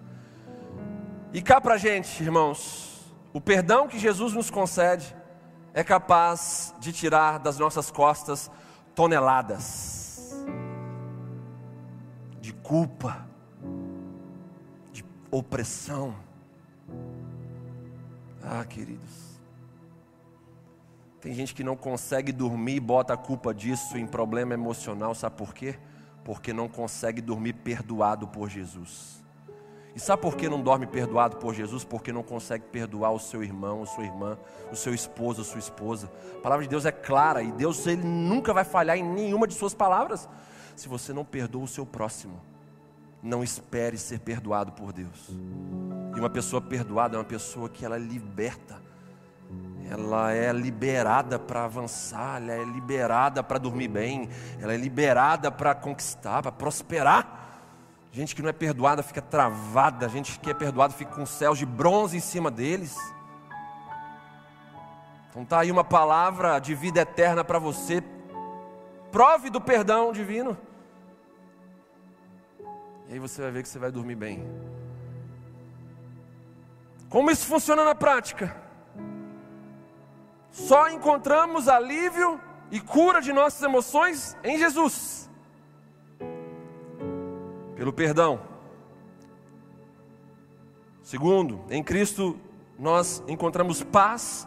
[1.32, 5.14] E cá para gente, irmãos, o perdão que Jesus nos concede
[5.74, 8.50] é capaz de tirar das nossas costas
[8.94, 10.10] toneladas
[12.40, 13.28] de culpa,
[14.90, 16.14] de opressão.
[18.42, 19.19] Ah, queridos,
[21.20, 25.36] tem gente que não consegue dormir e bota a culpa disso em problema emocional, sabe
[25.36, 25.78] por quê?
[26.24, 29.20] Porque não consegue dormir perdoado por Jesus.
[29.94, 31.84] E sabe por que não dorme perdoado por Jesus?
[31.84, 34.38] Porque não consegue perdoar o seu irmão, a sua irmã,
[34.70, 36.10] o seu esposo, a sua esposa.
[36.36, 39.54] A palavra de Deus é clara e Deus ele nunca vai falhar em nenhuma de
[39.54, 40.28] suas palavras.
[40.76, 42.40] Se você não perdoa o seu próximo,
[43.22, 45.28] não espere ser perdoado por Deus.
[46.16, 48.89] E uma pessoa perdoada é uma pessoa que ela liberta.
[49.90, 54.28] Ela é liberada para avançar, ela é liberada para dormir bem,
[54.60, 57.40] ela é liberada para conquistar, para prosperar.
[58.12, 61.66] Gente que não é perdoada fica travada, gente que é perdoada fica com céus de
[61.66, 62.96] bronze em cima deles.
[65.30, 68.02] Então tá aí uma palavra de vida eterna para você.
[69.12, 70.56] Prove do perdão divino.
[73.08, 74.44] E aí você vai ver que você vai dormir bem.
[77.08, 78.69] Como isso funciona na prática?
[80.50, 85.20] Só encontramos alívio e cura de nossas emoções em Jesus
[87.80, 88.38] pelo perdão.
[91.02, 92.38] Segundo, em Cristo
[92.78, 94.46] nós encontramos paz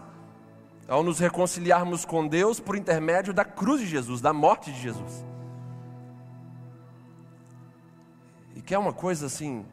[0.88, 5.26] ao nos reconciliarmos com Deus por intermédio da cruz de Jesus, da morte de Jesus.
[8.56, 9.66] E que é uma coisa assim,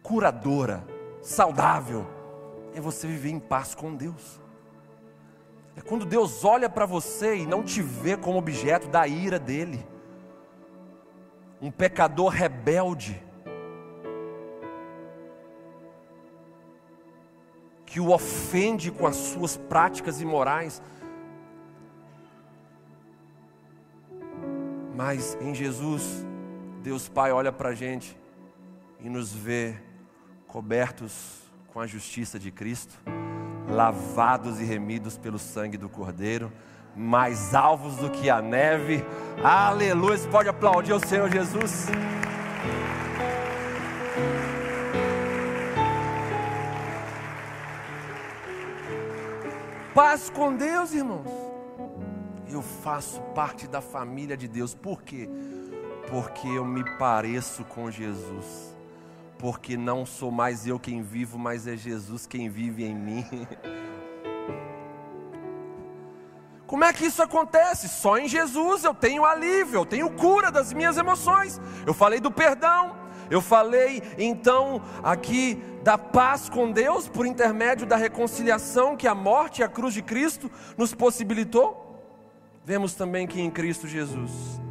[0.00, 0.86] curadora,
[1.20, 2.06] saudável,
[2.72, 4.40] é você viver em paz com Deus.
[5.76, 9.86] É quando Deus olha para você e não te vê como objeto da ira dele.
[11.60, 13.22] Um pecador rebelde,
[17.86, 20.82] que o ofende com as suas práticas imorais.
[24.94, 26.26] Mas em Jesus,
[26.82, 28.16] Deus Pai olha para a gente
[28.98, 29.76] e nos vê
[30.46, 32.98] cobertos com a justiça de Cristo,
[33.68, 36.52] lavados e remidos pelo sangue do Cordeiro
[36.94, 39.04] mais alvos do que a neve.
[39.42, 40.16] Aleluia!
[40.16, 41.86] Você pode aplaudir o Senhor Jesus.
[49.94, 51.26] Paz com Deus, irmãos.
[52.50, 54.74] Eu faço parte da família de Deus.
[54.74, 55.28] Por quê?
[56.10, 58.71] Porque eu me pareço com Jesus.
[59.42, 63.26] Porque não sou mais eu quem vivo, mas é Jesus quem vive em mim.
[66.64, 67.88] Como é que isso acontece?
[67.88, 71.60] Só em Jesus eu tenho alívio, eu tenho cura das minhas emoções.
[71.84, 72.94] Eu falei do perdão,
[73.28, 79.58] eu falei então aqui da paz com Deus por intermédio da reconciliação que a morte
[79.58, 82.00] e a cruz de Cristo nos possibilitou.
[82.64, 84.62] Vemos também que em Cristo Jesus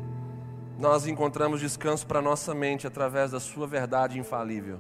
[0.82, 4.80] nós encontramos descanso para nossa mente através da Sua verdade infalível.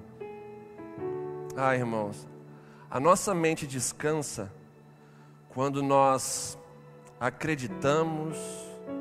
[1.55, 2.27] Ah, irmãos,
[2.89, 4.51] a nossa mente descansa
[5.49, 6.57] quando nós
[7.19, 8.35] acreditamos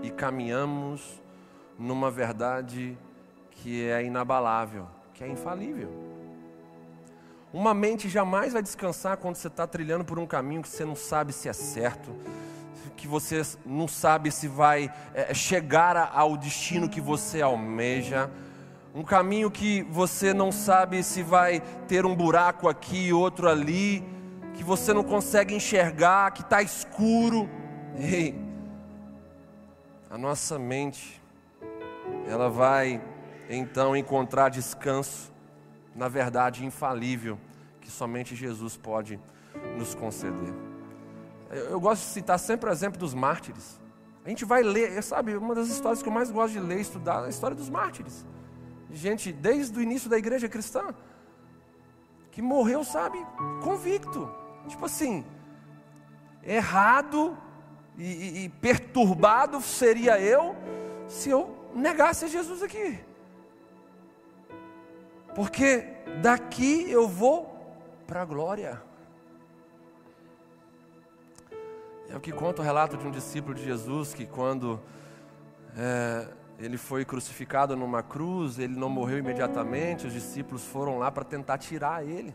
[0.03, 1.23] e caminhamos
[1.79, 2.99] numa verdade
[3.51, 5.89] que é inabalável, que é infalível.
[7.51, 10.95] Uma mente jamais vai descansar quando você está trilhando por um caminho que você não
[10.95, 12.15] sabe se é certo,
[12.97, 18.31] que você não sabe se vai é, chegar ao destino que você almeja,
[18.95, 24.05] um caminho que você não sabe se vai ter um buraco aqui e outro ali,
[24.55, 27.49] que você não consegue enxergar, que está escuro.
[30.11, 31.23] A nossa mente,
[32.29, 33.01] ela vai
[33.49, 35.33] então encontrar descanso
[35.95, 37.39] na verdade infalível
[37.81, 39.21] que somente Jesus pode
[39.77, 40.70] nos conceder.
[41.51, 43.81] Eu, gosto de citar sempre o exemplo dos mártires.
[44.25, 46.83] A gente vai ler, sabe, uma das histórias que eu mais gosto de ler e
[46.83, 48.25] estudar é a história dos mártires.
[48.93, 50.95] Gente, desde o início da igreja cristã,
[52.31, 53.19] que morreu, sabe,
[53.63, 54.33] convicto.
[54.69, 55.25] Tipo assim,
[56.43, 57.37] errado
[57.99, 60.55] e, e, e perturbado seria eu
[61.09, 63.01] se eu negasse Jesus aqui.
[65.35, 65.85] Porque
[66.23, 67.57] daqui eu vou
[68.07, 68.90] para a glória.
[72.11, 74.81] É o que conta o relato de um discípulo de Jesus que, quando
[75.77, 76.27] é,
[76.59, 81.59] ele foi crucificado numa cruz, ele não morreu imediatamente, os discípulos foram lá para tentar
[81.59, 82.35] tirar ele.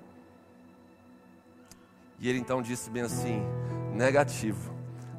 [2.19, 3.43] E ele então disse bem assim:
[3.93, 4.73] negativo,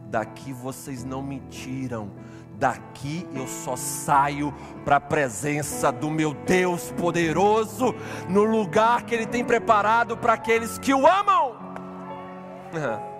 [0.06, 2.10] daqui vocês não me tiram,
[2.54, 4.54] daqui eu só saio
[4.86, 7.94] para a presença do meu Deus poderoso,
[8.26, 11.54] no lugar que Ele tem preparado para aqueles que o amam.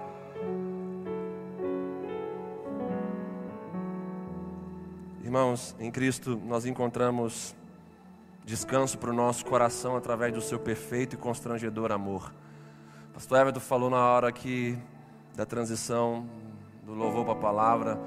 [5.27, 7.53] Irmãos, em Cristo nós encontramos
[8.45, 12.33] descanso para o nosso coração através do seu perfeito e constrangedor amor.
[13.12, 14.79] Pastor Everton falou na hora aqui
[15.35, 16.29] da transição
[16.85, 18.01] do louvor para a palavra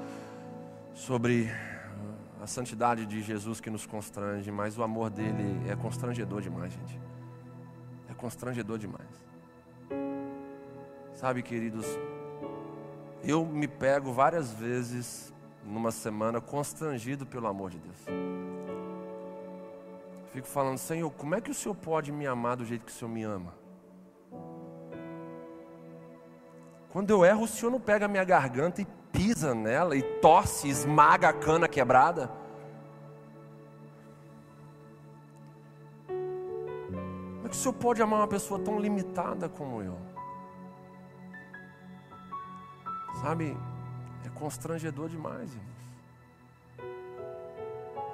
[0.94, 1.50] sobre
[2.42, 6.98] a santidade de Jesus que nos constrange, mas o amor dele é constrangedor demais, gente.
[8.08, 9.10] É constrangedor demais.
[11.12, 11.84] Sabe, queridos,
[13.22, 15.30] eu me pego várias vezes
[15.70, 17.98] numa semana constrangido pelo amor de Deus.
[20.32, 22.94] Fico falando, Senhor, como é que o Senhor pode me amar do jeito que o
[22.94, 23.54] Senhor me ama?
[26.90, 30.68] Quando eu erro, o Senhor não pega a minha garganta e pisa nela e torce,
[30.68, 32.30] esmaga a cana quebrada.
[36.06, 39.96] Como é que o Senhor pode amar uma pessoa tão limitada como eu?
[43.20, 43.56] Sabe,
[44.24, 45.80] é constrangedor demais, irmãos.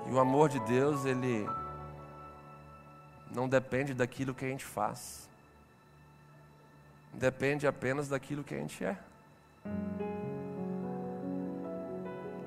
[0.09, 1.47] E o amor de Deus, ele
[3.35, 5.29] não depende daquilo que a gente faz.
[7.13, 8.97] Depende apenas daquilo que a gente é.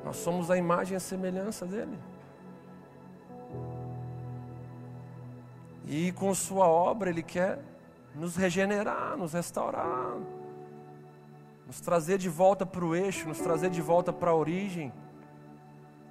[0.05, 1.99] Nós somos a imagem e a semelhança dele.
[5.86, 7.60] E com Sua obra, Ele quer
[8.16, 10.18] nos regenerar, nos restaurar,
[11.70, 14.91] nos trazer de volta para o eixo, nos trazer de volta para a origem.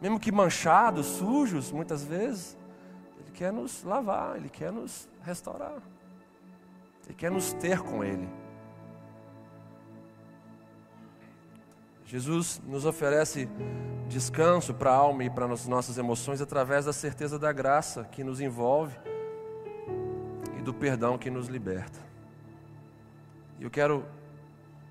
[0.00, 2.56] Mesmo que manchados, sujos, muitas vezes,
[3.18, 5.82] Ele quer nos lavar, Ele quer nos restaurar,
[7.04, 8.28] Ele quer nos ter com Ele.
[12.04, 13.48] Jesus nos oferece
[14.06, 18.22] descanso para a alma e para as nossas emoções através da certeza da graça que
[18.22, 18.96] nos envolve
[20.56, 21.98] e do perdão que nos liberta.
[23.60, 24.06] Eu quero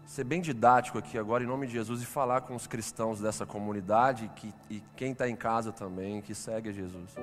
[0.07, 3.45] ser bem didático aqui agora, em nome de Jesus, e falar com os cristãos dessa
[3.45, 7.13] comunidade que, e quem está em casa também, que segue a Jesus.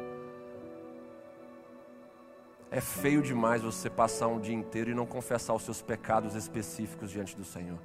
[2.71, 7.11] É feio demais você passar um dia inteiro e não confessar os seus pecados específicos
[7.11, 7.79] diante do Senhor.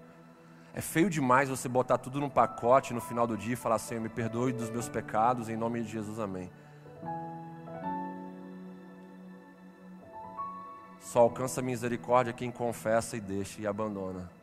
[0.74, 4.02] É feio demais você botar tudo num pacote no final do dia e falar: Senhor,
[4.02, 6.52] me perdoe dos meus pecados, em nome de Jesus, amém.
[11.00, 14.38] Só alcança misericórdia quem confessa e deixa e abandona.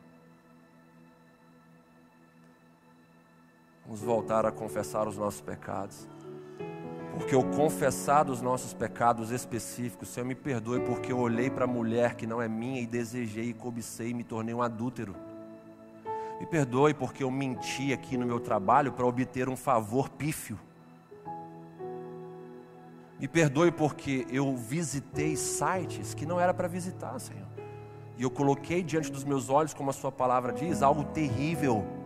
[3.87, 6.09] Vamos voltar a confessar os nossos pecados.
[7.17, 11.67] Porque o confessar dos nossos pecados específicos, Senhor, me perdoe porque eu olhei para a
[11.67, 15.15] mulher que não é minha e desejei e cobicei e me tornei um adúltero.
[16.37, 20.59] Me perdoe porque eu menti aqui no meu trabalho para obter um favor pífio.
[23.17, 27.47] Me perdoe porque eu visitei sites que não era para visitar, Senhor.
[28.17, 31.96] E eu coloquei diante dos meus olhos, como a Sua palavra diz, algo terrível.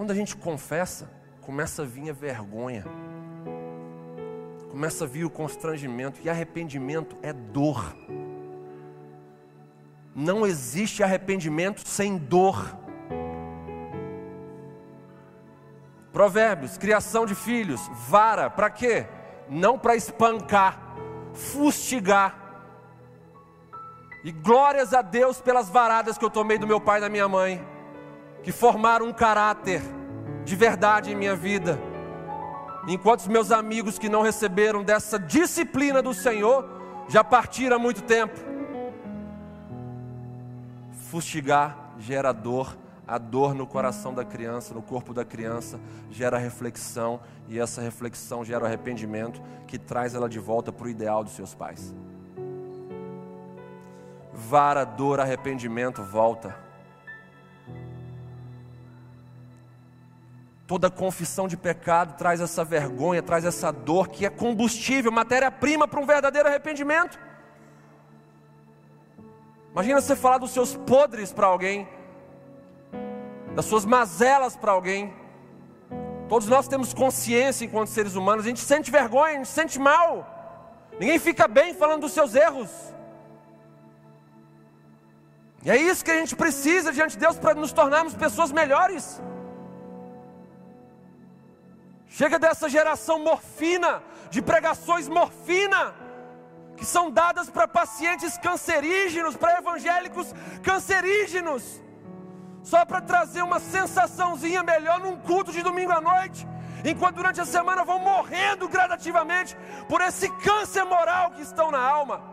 [0.00, 1.10] Quando a gente confessa,
[1.42, 2.86] começa a vir a vergonha,
[4.70, 7.94] começa a vir o constrangimento, e arrependimento é dor.
[10.14, 12.74] Não existe arrependimento sem dor.
[16.10, 19.06] Provérbios, criação de filhos, vara, para quê?
[19.50, 20.80] Não para espancar,
[21.34, 22.64] fustigar.
[24.24, 27.28] E glórias a Deus pelas varadas que eu tomei do meu pai e da minha
[27.28, 27.62] mãe,
[28.42, 29.82] que formaram um caráter
[30.44, 31.78] de verdade em minha vida.
[32.88, 36.68] Enquanto os meus amigos que não receberam dessa disciplina do Senhor
[37.08, 38.50] já partiram há muito tempo
[41.10, 47.20] fustigar gera dor, a dor no coração da criança, no corpo da criança, gera reflexão,
[47.48, 51.52] e essa reflexão gera arrependimento que traz ela de volta para o ideal dos seus
[51.52, 51.92] pais.
[54.32, 56.56] Vara, dor, arrependimento, volta.
[60.70, 65.98] Toda confissão de pecado traz essa vergonha, traz essa dor que é combustível, matéria-prima para
[65.98, 67.18] um verdadeiro arrependimento.
[69.72, 71.88] Imagina você falar dos seus podres para alguém,
[73.56, 75.12] das suas mazelas para alguém.
[76.28, 80.24] Todos nós temos consciência enquanto seres humanos, a gente sente vergonha, a gente sente mal.
[81.00, 82.70] Ninguém fica bem falando dos seus erros.
[85.64, 89.20] E é isso que a gente precisa diante de Deus para nos tornarmos pessoas melhores.
[92.10, 95.94] Chega dessa geração morfina, de pregações morfina,
[96.76, 101.80] que são dadas para pacientes cancerígenos, para evangélicos cancerígenos,
[102.64, 106.46] só para trazer uma sensaçãozinha melhor num culto de domingo à noite,
[106.84, 109.56] enquanto durante a semana vão morrendo gradativamente
[109.88, 112.29] por esse câncer moral que estão na alma.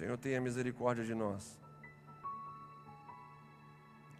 [0.00, 1.60] Senhor tenha misericórdia de nós.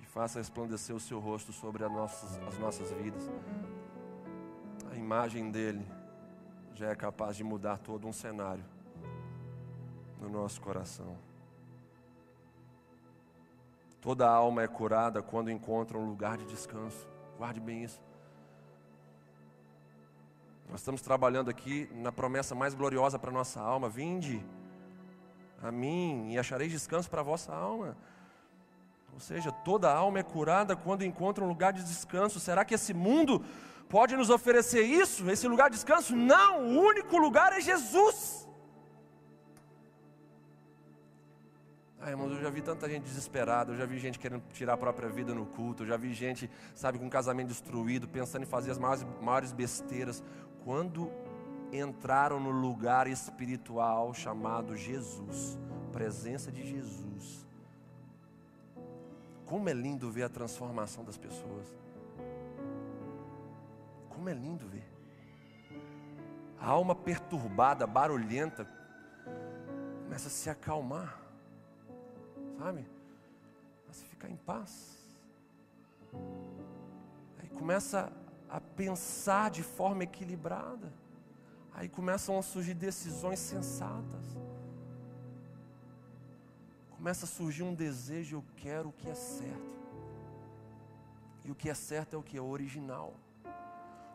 [0.02, 3.30] E faça resplandecer o seu rosto sobre as nossas, as nossas vidas.
[4.92, 5.90] A imagem dele
[6.74, 8.62] já é capaz de mudar todo um cenário
[10.20, 11.16] no nosso coração.
[14.02, 17.08] Toda alma é curada quando encontra um lugar de descanso.
[17.38, 18.02] Guarde bem isso.
[20.68, 24.44] Nós estamos trabalhando aqui na promessa mais gloriosa para nossa alma: vinde
[25.62, 27.96] a mim e achareis descanso para a vossa alma.
[29.12, 32.40] Ou seja, toda alma é curada quando encontra um lugar de descanso.
[32.40, 33.44] Será que esse mundo
[33.88, 36.14] pode nos oferecer isso, esse lugar de descanso?
[36.14, 38.48] Não, o único lugar é Jesus.
[42.02, 44.76] Ah, irmãos, eu já vi tanta gente desesperada, eu já vi gente querendo tirar a
[44.76, 48.46] própria vida no culto, eu já vi gente, sabe, com um casamento destruído, pensando em
[48.46, 50.22] fazer as maiores, maiores besteiras.
[50.64, 51.12] Quando
[51.72, 55.58] entraram no lugar espiritual chamado Jesus,
[55.92, 57.46] presença de Jesus.
[59.46, 61.66] Como é lindo ver a transformação das pessoas.
[64.08, 64.88] Como é lindo ver.
[66.60, 68.68] A alma perturbada, barulhenta,
[70.04, 71.20] começa a se acalmar,
[72.58, 72.86] sabe?
[73.82, 74.98] Começa a ficar em paz.
[77.38, 78.12] Aí começa
[78.48, 80.92] a pensar de forma equilibrada.
[81.72, 84.24] Aí começam a surgir decisões sensatas.
[86.90, 89.80] Começa a surgir um desejo, eu quero o que é certo.
[91.44, 93.14] E o que é certo é o que é original.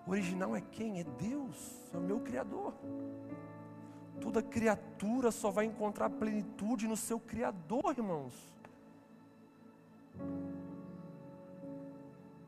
[0.06, 1.00] O original é quem?
[1.00, 2.74] É Deus, é o meu Criador.
[4.22, 8.34] Toda criatura só vai encontrar plenitude no seu Criador, irmãos.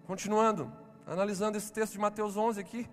[0.06, 0.72] Continuando,
[1.06, 2.88] analisando esse texto de Mateus 11 aqui.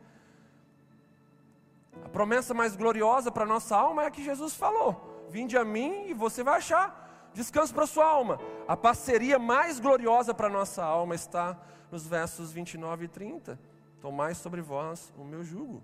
[2.03, 6.07] A promessa mais gloriosa para nossa alma é a que Jesus falou: Vinde a mim
[6.09, 8.41] e você vai achar descanso para sua alma.
[8.67, 11.59] A parceria mais gloriosa para nossa alma está
[11.91, 13.59] nos versos 29 e 30.
[14.01, 15.83] Tomai sobre vós o meu jugo.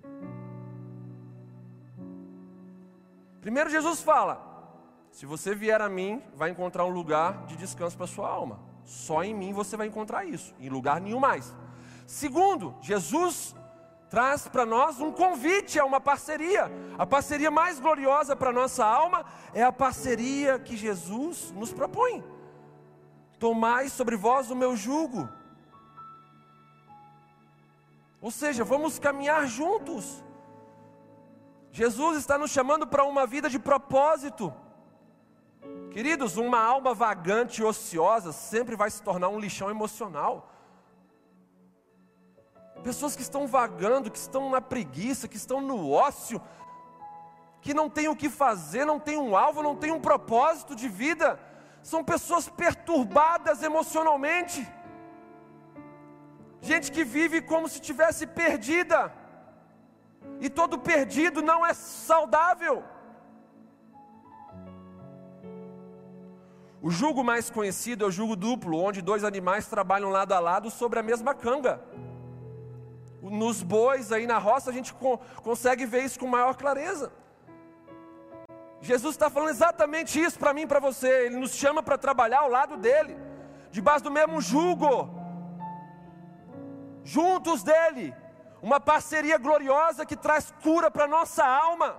[3.40, 4.50] Primeiro, Jesus fala:
[5.10, 8.60] se você vier a mim, vai encontrar um lugar de descanso para sua alma.
[8.84, 11.54] Só em mim você vai encontrar isso, em lugar nenhum mais.
[12.06, 13.54] Segundo, Jesus
[14.10, 16.70] traz para nós um convite a uma parceria.
[16.98, 22.24] A parceria mais gloriosa para nossa alma é a parceria que Jesus nos propõe.
[23.38, 25.28] Tomai sobre vós o meu jugo.
[28.20, 30.22] Ou seja, vamos caminhar juntos.
[31.70, 34.52] Jesus está nos chamando para uma vida de propósito.
[35.92, 40.50] Queridos, uma alma vagante e ociosa sempre vai se tornar um lixão emocional.
[42.82, 46.40] Pessoas que estão vagando, que estão na preguiça, que estão no ócio,
[47.60, 50.88] que não têm o que fazer, não têm um alvo, não têm um propósito de
[50.88, 51.38] vida.
[51.82, 54.66] São pessoas perturbadas emocionalmente.
[56.62, 59.12] Gente que vive como se tivesse perdida.
[60.40, 62.82] E todo perdido não é saudável.
[66.82, 70.70] O jugo mais conhecido é o jugo duplo, onde dois animais trabalham lado a lado
[70.70, 71.82] sobre a mesma canga
[73.22, 74.94] nos bois aí na roça, a gente
[75.42, 77.12] consegue ver isso com maior clareza.
[78.80, 81.26] Jesus está falando exatamente isso para mim e para você.
[81.26, 83.16] Ele nos chama para trabalhar ao lado dele,
[83.70, 85.10] debaixo do mesmo jugo,
[87.04, 88.14] juntos dele.
[88.62, 91.96] Uma parceria gloriosa que traz cura para nossa alma.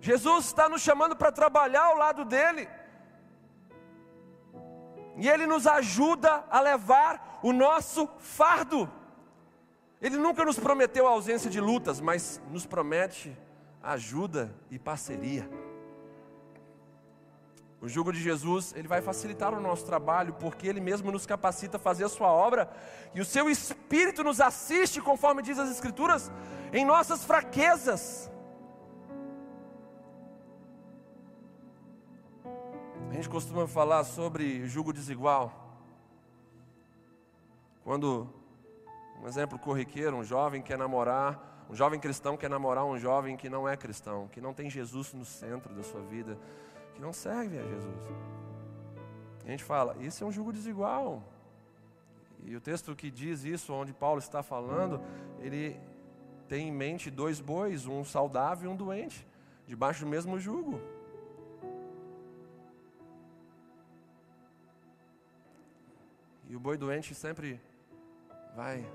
[0.00, 2.68] Jesus está nos chamando para trabalhar ao lado dele.
[5.18, 8.90] E Ele nos ajuda a levar o nosso fardo.
[10.00, 13.36] Ele nunca nos prometeu a ausência de lutas, mas nos promete
[13.82, 15.48] ajuda e parceria.
[17.80, 21.76] O jugo de Jesus, ele vai facilitar o nosso trabalho, porque ele mesmo nos capacita
[21.76, 22.68] a fazer a sua obra,
[23.14, 26.30] e o seu espírito nos assiste, conforme diz as escrituras,
[26.72, 28.27] em nossas fraquezas.
[33.18, 35.76] Gente costuma falar sobre jugo desigual.
[37.82, 38.32] Quando,
[39.20, 43.50] um exemplo corriqueiro, um jovem quer namorar, um jovem cristão quer namorar um jovem que
[43.50, 46.38] não é cristão, que não tem Jesus no centro da sua vida,
[46.94, 48.08] que não serve a Jesus.
[49.44, 51.24] A gente fala, isso é um jugo desigual.
[52.44, 55.02] E o texto que diz isso, onde Paulo está falando,
[55.40, 55.76] ele
[56.46, 59.26] tem em mente dois bois, um saudável e um doente,
[59.66, 60.80] debaixo do mesmo jugo.
[66.48, 67.60] E o boi doente sempre
[68.56, 68.90] vai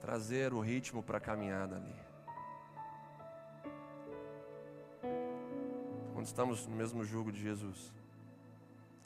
[0.00, 1.94] trazer o ritmo para a caminhada ali.
[6.12, 7.92] Quando estamos no mesmo jugo de Jesus,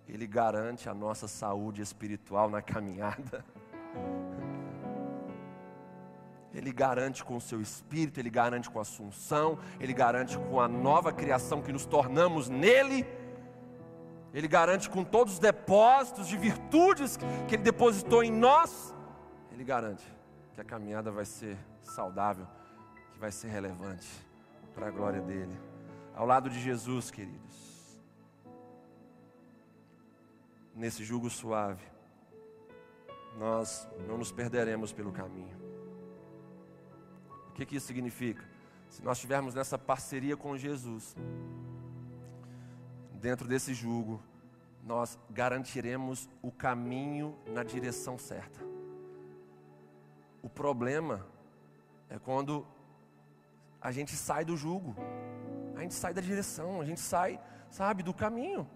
[0.09, 3.45] Ele garante a nossa saúde espiritual na caminhada.
[6.55, 10.67] Ele garante com o seu espírito, Ele garante com a assunção, Ele garante com a
[10.67, 13.07] nova criação que nos tornamos nele
[14.33, 17.19] ele garante com todos os depósitos de virtudes
[17.49, 18.95] que Ele depositou em nós,
[19.51, 20.05] Ele garante
[20.55, 22.47] que a caminhada vai ser saudável,
[23.13, 24.09] que vai ser relevante
[24.75, 25.59] para a glória dEle.
[26.15, 27.99] Ao lado de Jesus, queridos,
[30.75, 31.85] nesse jugo suave,
[33.39, 35.61] nós não nos perderemos pelo caminho.
[37.49, 38.43] O que, que isso significa?
[38.89, 41.15] Se nós estivermos nessa parceria com Jesus,
[43.23, 44.21] dentro desse jugo,
[44.83, 48.61] nós garantiremos o caminho na direção certa.
[50.43, 51.25] O problema
[52.11, 52.67] é quando
[53.81, 54.97] a gente sai do jugo,
[55.77, 58.69] a gente sai da direção, a gente sai, sabe, do caminho.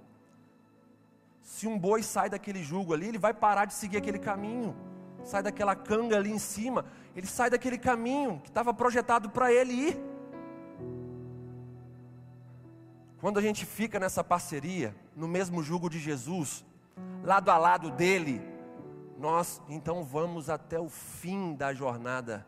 [1.42, 4.76] Se um boi sai daquele jugo ali, ele vai parar de seguir aquele caminho,
[5.24, 6.84] sai daquela canga ali em cima,
[7.16, 10.15] ele sai daquele caminho que estava projetado para ele ir.
[13.20, 16.64] Quando a gente fica nessa parceria, no mesmo jugo de Jesus,
[17.22, 18.40] lado a lado dele,
[19.18, 22.46] nós então vamos até o fim da jornada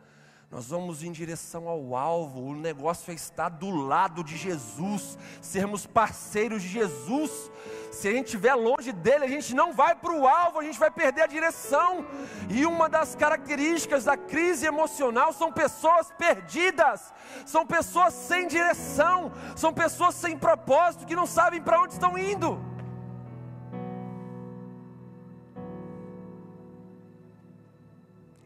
[0.50, 2.40] nós vamos em direção ao alvo.
[2.40, 7.50] O negócio é estar do lado de Jesus, sermos parceiros de Jesus.
[7.92, 10.78] Se a gente estiver longe dele, a gente não vai para o alvo, a gente
[10.78, 12.06] vai perder a direção.
[12.48, 17.12] E uma das características da crise emocional são pessoas perdidas,
[17.44, 22.67] são pessoas sem direção, são pessoas sem propósito que não sabem para onde estão indo.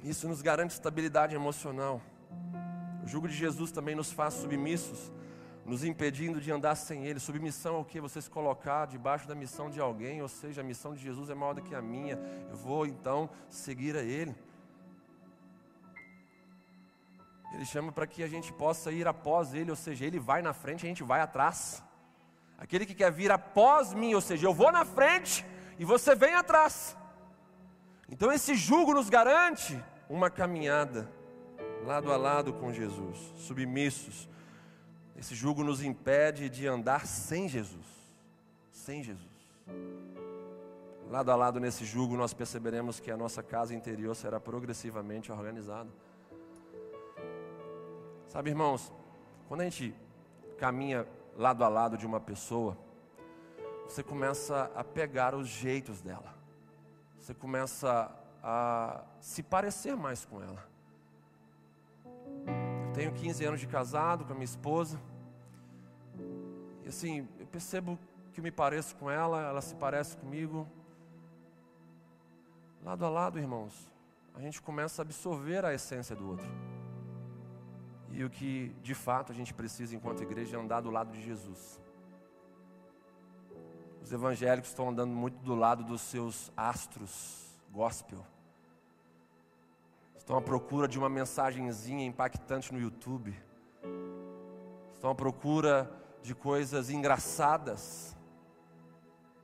[0.03, 2.03] Isso nos garante estabilidade emocional.
[3.05, 5.13] O jugo de Jesus também nos faz submissos,
[5.65, 7.21] nos impedindo de andar sem Ele.
[7.21, 8.01] Submissão é o que?
[8.01, 11.35] Você se colocar debaixo da missão de alguém, ou seja, a missão de Jesus é
[11.35, 12.19] maior do que a minha.
[12.51, 14.35] Eu vou então seguir a Ele.
[17.55, 20.53] Ele chama para que a gente possa ir após Ele, ou seja, Ele vai na
[20.53, 21.83] frente, a gente vai atrás.
[22.59, 25.45] Aquele que quer vir após mim, ou seja, eu vou na frente
[25.79, 26.97] e você vem atrás.
[28.09, 29.81] Então esse jugo nos garante
[30.13, 31.09] uma caminhada
[31.87, 34.29] lado a lado com Jesus, submissos.
[35.17, 37.87] Esse jugo nos impede de andar sem Jesus,
[38.71, 39.27] sem Jesus.
[41.09, 45.89] Lado a lado nesse jugo, nós perceberemos que a nossa casa interior será progressivamente organizada.
[48.29, 48.93] Sabe, irmãos,
[49.49, 49.95] quando a gente
[50.59, 51.09] caminha
[51.39, 52.77] lado a lado de uma pessoa,
[53.89, 56.35] você começa a pegar os jeitos dela,
[57.19, 60.67] você começa a se parecer mais com ela.
[62.89, 65.01] Eu tenho 15 anos de casado com a minha esposa.
[66.85, 67.99] E assim, eu percebo
[68.33, 70.67] que eu me pareço com ela, ela se parece comigo.
[72.83, 73.89] Lado a lado, irmãos,
[74.35, 76.51] a gente começa a absorver a essência do outro.
[78.11, 81.23] E o que de fato a gente precisa enquanto igreja é andar do lado de
[81.23, 81.81] Jesus.
[84.03, 88.25] Os evangélicos estão andando muito do lado dos seus astros gospel.
[90.17, 93.35] Estão à procura de uma mensagenzinha impactante no YouTube.
[94.95, 95.91] Estão à procura
[96.23, 98.17] de coisas engraçadas,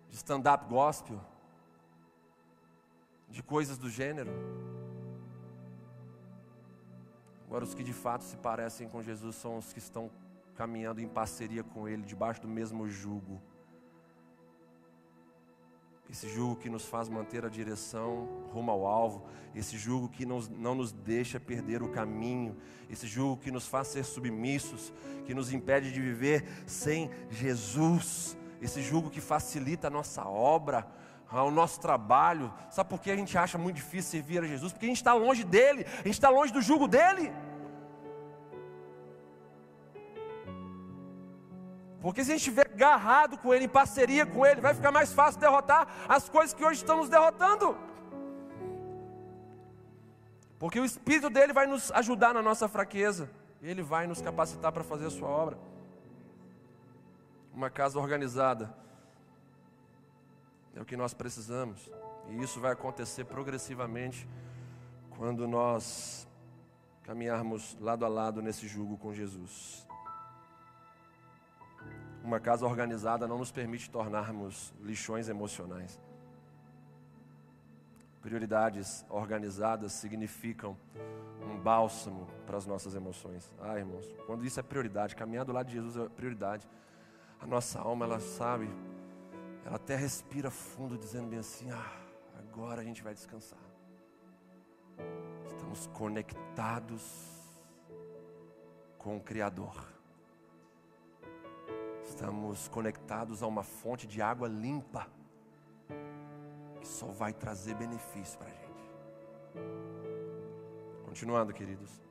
[0.09, 1.21] de stand-up gospel,
[3.29, 4.31] de coisas do gênero.
[7.47, 10.11] Agora, os que de fato se parecem com Jesus são os que estão
[10.55, 13.41] caminhando em parceria com Ele, debaixo do mesmo jugo.
[16.11, 20.41] Esse jugo que nos faz manter a direção rumo ao alvo, esse jugo que não,
[20.57, 22.57] não nos deixa perder o caminho,
[22.89, 24.93] esse jugo que nos faz ser submissos,
[25.27, 30.87] que nos impede de viver sem Jesus, esse jugo que facilita a nossa obra,
[31.31, 32.53] o nosso trabalho.
[32.71, 34.73] Sabe por que a gente acha muito difícil servir a Jesus?
[34.73, 37.31] Porque a gente está longe dele, a gente está longe do jugo dele.
[42.01, 45.13] Porque se a gente estiver agarrado com Ele, em parceria com Ele, vai ficar mais
[45.13, 47.77] fácil derrotar as coisas que hoje estão nos derrotando.
[50.59, 53.29] Porque o Espírito dele vai nos ajudar na nossa fraqueza,
[53.61, 55.59] Ele vai nos capacitar para fazer a Sua obra.
[57.53, 58.73] Uma casa organizada
[60.75, 61.91] é o que nós precisamos,
[62.29, 64.29] e isso vai acontecer progressivamente
[65.17, 66.29] quando nós
[67.03, 69.88] caminharmos lado a lado nesse jugo com Jesus.
[72.29, 75.99] Uma casa organizada não nos permite tornarmos lixões emocionais.
[78.21, 80.77] Prioridades organizadas significam
[81.43, 83.51] um bálsamo para as nossas emoções.
[83.59, 86.69] Ah, irmãos, quando isso é prioridade, caminhar do lado de Jesus é prioridade.
[87.41, 88.69] A nossa alma, ela sabe,
[89.65, 91.97] ela até respira fundo, dizendo bem assim: ah,
[92.41, 93.59] agora a gente vai descansar.
[95.47, 97.03] Estamos conectados
[98.99, 99.98] com o Criador.
[102.19, 105.07] Estamos conectados a uma fonte de água limpa,
[106.81, 108.91] que só vai trazer benefício para a gente.
[111.05, 112.03] Continuando, queridos.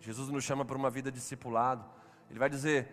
[0.00, 1.84] Jesus nos chama para uma vida discipulado.
[2.30, 2.88] Ele vai dizer: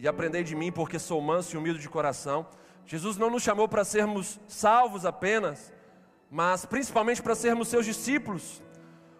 [0.00, 2.44] E aprendei de mim, porque sou manso e humilde de coração.
[2.84, 5.72] Jesus não nos chamou para sermos salvos apenas,
[6.28, 8.60] mas principalmente para sermos seus discípulos.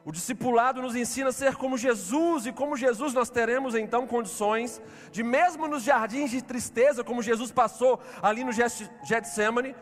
[0.04, 4.80] O discipulado nos ensina a ser como Jesus, e como Jesus nós teremos então condições
[5.12, 9.76] de, mesmo nos jardins de tristeza, como Jesus passou ali no Getsemane,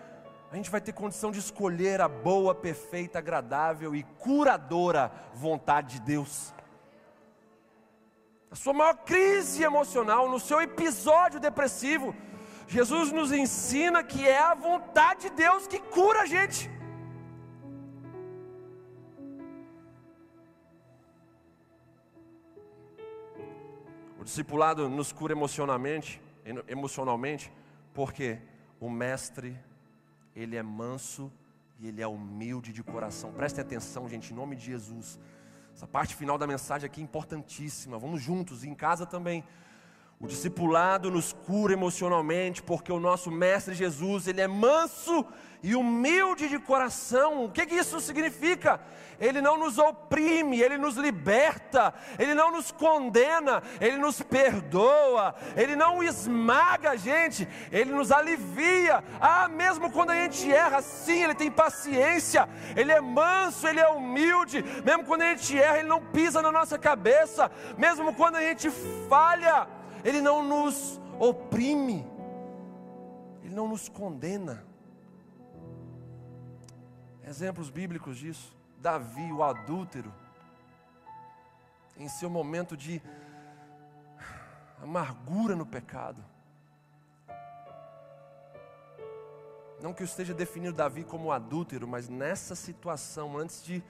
[0.51, 6.01] a gente vai ter condição de escolher a boa, perfeita, agradável e curadora vontade de
[6.01, 6.55] Deus.
[8.51, 12.17] A sua maior crise emocional, no seu episódio depressivo,
[12.67, 16.78] Jesus nos ensina que é a vontade de Deus que cura a gente.
[24.29, 26.21] Discipulado nos cura emocionalmente,
[26.69, 27.51] emocionalmente,
[27.95, 28.39] porque
[28.79, 29.59] o mestre,
[30.37, 31.33] ele é manso
[31.79, 33.33] e ele é humilde de coração.
[33.33, 35.19] Prestem atenção, gente, em nome de Jesus.
[35.75, 37.99] Essa parte final da mensagem aqui é importantíssima.
[37.99, 39.43] Vamos juntos, em casa também.
[40.21, 45.25] O discipulado nos cura emocionalmente, porque o nosso mestre Jesus, ele é manso
[45.63, 47.45] e humilde de coração.
[47.45, 48.81] O que, que isso significa?
[49.21, 55.77] Ele não nos oprime, ele nos liberta, ele não nos condena, ele nos perdoa, ele
[55.77, 59.05] não esmaga a gente, ele nos alivia.
[59.21, 63.89] Ah, mesmo quando a gente erra, sim, ele tem paciência, ele é manso, ele é
[63.89, 64.65] humilde.
[64.85, 67.49] Mesmo quando a gente erra, ele não pisa na nossa cabeça.
[67.77, 68.69] Mesmo quando a gente
[69.09, 69.78] falha,
[70.09, 72.07] ele não nos oprime,
[73.43, 74.65] Ele não nos condena.
[77.27, 80.13] Exemplos bíblicos disso: Davi, o adúltero,
[81.99, 83.03] em seu momento de
[84.83, 86.25] amargura no pecado.
[89.83, 93.83] Não que eu esteja definindo Davi como adúltero, mas nessa situação, antes de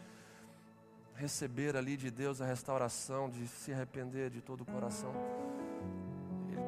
[1.14, 5.12] receber ali de Deus a restauração, de se arrepender de todo o coração,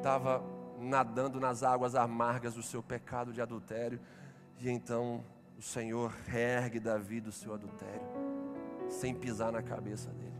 [0.00, 0.42] estava
[0.78, 4.00] nadando nas águas amargas do seu pecado de adultério,
[4.58, 5.22] e então
[5.58, 8.08] o Senhor reergue Davi do seu adultério,
[8.88, 10.30] sem pisar na cabeça dele.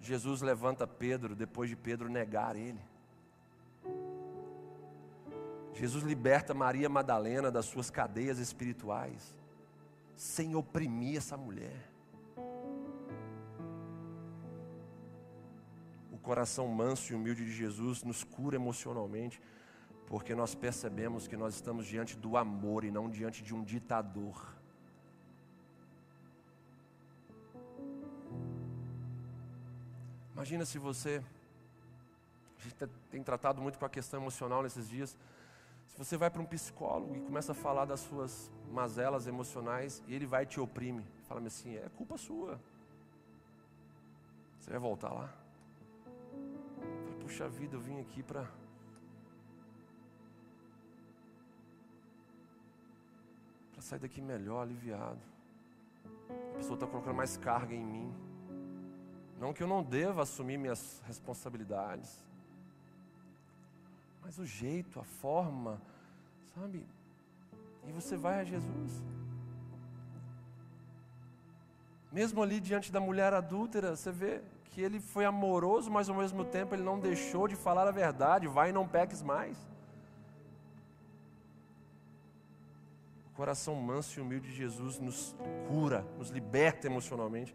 [0.00, 2.80] Jesus levanta Pedro depois de Pedro negar ele.
[5.74, 9.36] Jesus liberta Maria Madalena das suas cadeias espirituais,
[10.16, 11.91] sem oprimir essa mulher.
[16.22, 19.40] Coração manso e humilde de Jesus nos cura emocionalmente,
[20.06, 24.54] porque nós percebemos que nós estamos diante do amor e não diante de um ditador.
[30.32, 31.22] Imagina se você,
[32.58, 32.74] a gente
[33.10, 35.16] tem tratado muito com a questão emocional nesses dias,
[35.86, 40.14] se você vai para um psicólogo e começa a falar das suas mazelas emocionais e
[40.14, 42.58] ele vai te oprime, fala assim, é culpa sua.
[44.58, 45.41] Você vai voltar lá?
[47.32, 48.46] Puxa vida, eu vim aqui para.
[53.72, 55.18] para sair daqui melhor, aliviado.
[56.28, 58.14] A pessoa está colocando mais carga em mim.
[59.40, 62.22] Não que eu não deva assumir minhas responsabilidades,
[64.20, 65.80] mas o jeito, a forma,
[66.54, 66.86] sabe?
[67.88, 69.02] E você vai a Jesus.
[72.12, 74.42] Mesmo ali diante da mulher adúltera, você vê
[74.72, 78.48] que ele foi amoroso, mas ao mesmo tempo ele não deixou de falar a verdade.
[78.48, 79.56] Vai e não peques mais.
[83.26, 85.36] O coração manso e humilde de Jesus nos
[85.68, 87.54] cura, nos liberta emocionalmente,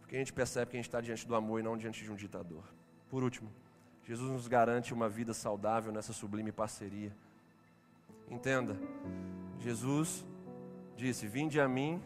[0.00, 2.10] porque a gente percebe que a gente está diante do amor e não diante de
[2.10, 2.64] um ditador.
[3.08, 3.48] Por último,
[4.04, 7.12] Jesus nos garante uma vida saudável nessa sublime parceria.
[8.28, 8.76] Entenda,
[9.60, 10.24] Jesus
[10.96, 12.02] disse: Vinde a mim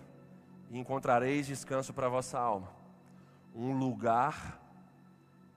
[0.71, 2.76] e encontrareis descanso para a vossa alma.
[3.57, 4.61] Um lugar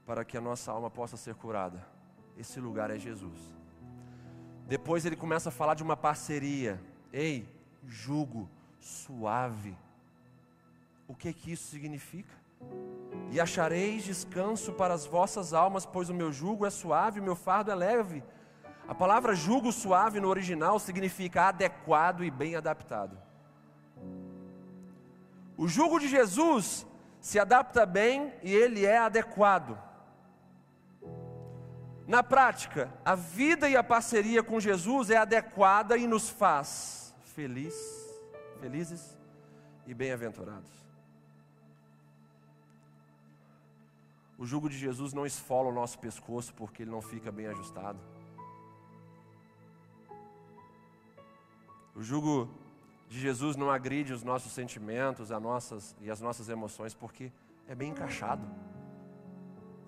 [0.06, 1.86] para que a nossa alma possa ser curada.
[2.38, 3.40] Esse lugar é Jesus.
[4.66, 6.82] Depois ele começa a falar de uma parceria.
[7.12, 7.48] Ei,
[7.86, 9.78] jugo suave.
[11.08, 12.34] O que que isso significa?
[13.32, 17.36] E achareis descanso para as vossas almas, pois o meu jugo é suave, o meu
[17.36, 18.24] fardo é leve.
[18.88, 23.18] A palavra jugo suave no original significa adequado e bem adaptado.
[25.58, 26.88] O jugo de Jesus
[27.20, 29.78] se adapta bem e ele é adequado.
[32.08, 37.76] Na prática, a vida e a parceria com Jesus é adequada e nos faz feliz,
[38.60, 39.18] felizes
[39.86, 40.72] e bem-aventurados.
[44.38, 48.00] O jugo de Jesus não esfola o nosso pescoço porque ele não fica bem ajustado.
[51.94, 52.50] O jugo
[53.10, 57.32] de Jesus não agride os nossos sentimentos as nossas, e as nossas emoções porque
[57.68, 58.48] é bem encaixado.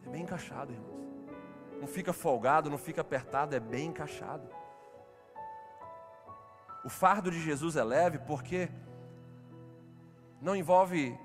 [0.05, 0.99] É bem encaixado, irmãos.
[1.79, 4.47] Não fica folgado, não fica apertado, é bem encaixado.
[6.83, 8.69] O fardo de Jesus é leve porque
[10.41, 11.15] não envolve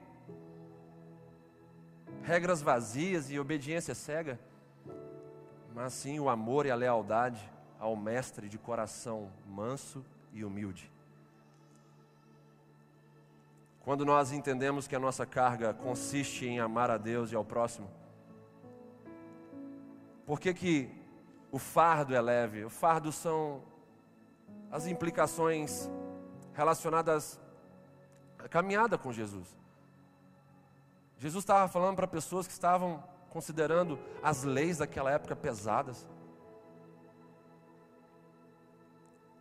[2.23, 4.39] regras vazias e obediência cega,
[5.75, 10.93] mas sim o amor e a lealdade ao Mestre de coração manso e humilde.
[13.87, 17.89] Quando nós entendemos que a nossa carga consiste em amar a Deus e ao próximo,
[20.27, 20.91] por que, que
[21.53, 22.65] o fardo é leve?
[22.65, 23.63] O fardo são
[24.73, 25.89] as implicações
[26.53, 27.41] relacionadas
[28.41, 29.57] à caminhada com Jesus.
[31.17, 36.05] Jesus estava falando para pessoas que estavam considerando as leis daquela época pesadas.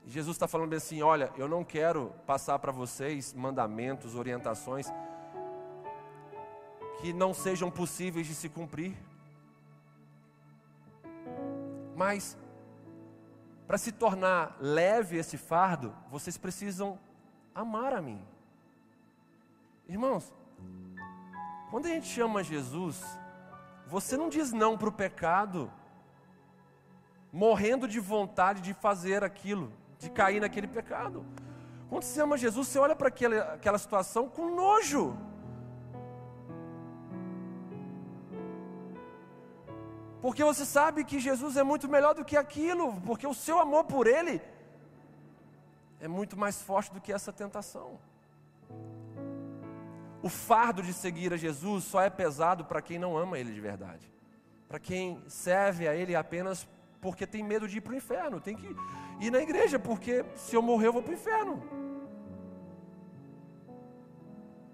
[0.08, 4.88] Jesus está falando assim: olha, eu não quero passar para vocês mandamentos, orientações
[6.99, 8.95] que não sejam possíveis de se cumprir.
[11.95, 12.38] Mas,
[13.68, 16.99] para se tornar leve esse fardo, vocês precisam
[17.53, 18.22] amar a mim.
[19.88, 20.34] Irmãos,
[21.72, 23.01] quando a gente ama Jesus,
[23.88, 25.72] você não diz não para o pecado,
[27.32, 29.72] morrendo de vontade de fazer aquilo,
[30.06, 31.26] de cair naquele pecado.
[31.89, 35.03] Quando você ama Jesus, você olha para aquela, aquela situação com nojo.
[40.22, 43.84] Porque você sabe que Jesus é muito melhor do que aquilo, porque o seu amor
[43.84, 44.41] por Ele
[45.99, 47.99] é muito mais forte do que essa tentação.
[50.24, 53.62] O fardo de seguir a Jesus só é pesado para quem não ama Ele de
[53.62, 54.12] verdade.
[54.68, 56.68] Para quem serve a Ele apenas
[57.06, 58.41] porque tem medo de ir para o inferno.
[58.41, 58.76] Tem que
[59.20, 61.56] ir na igreja, porque se eu morrer eu vou para o inferno.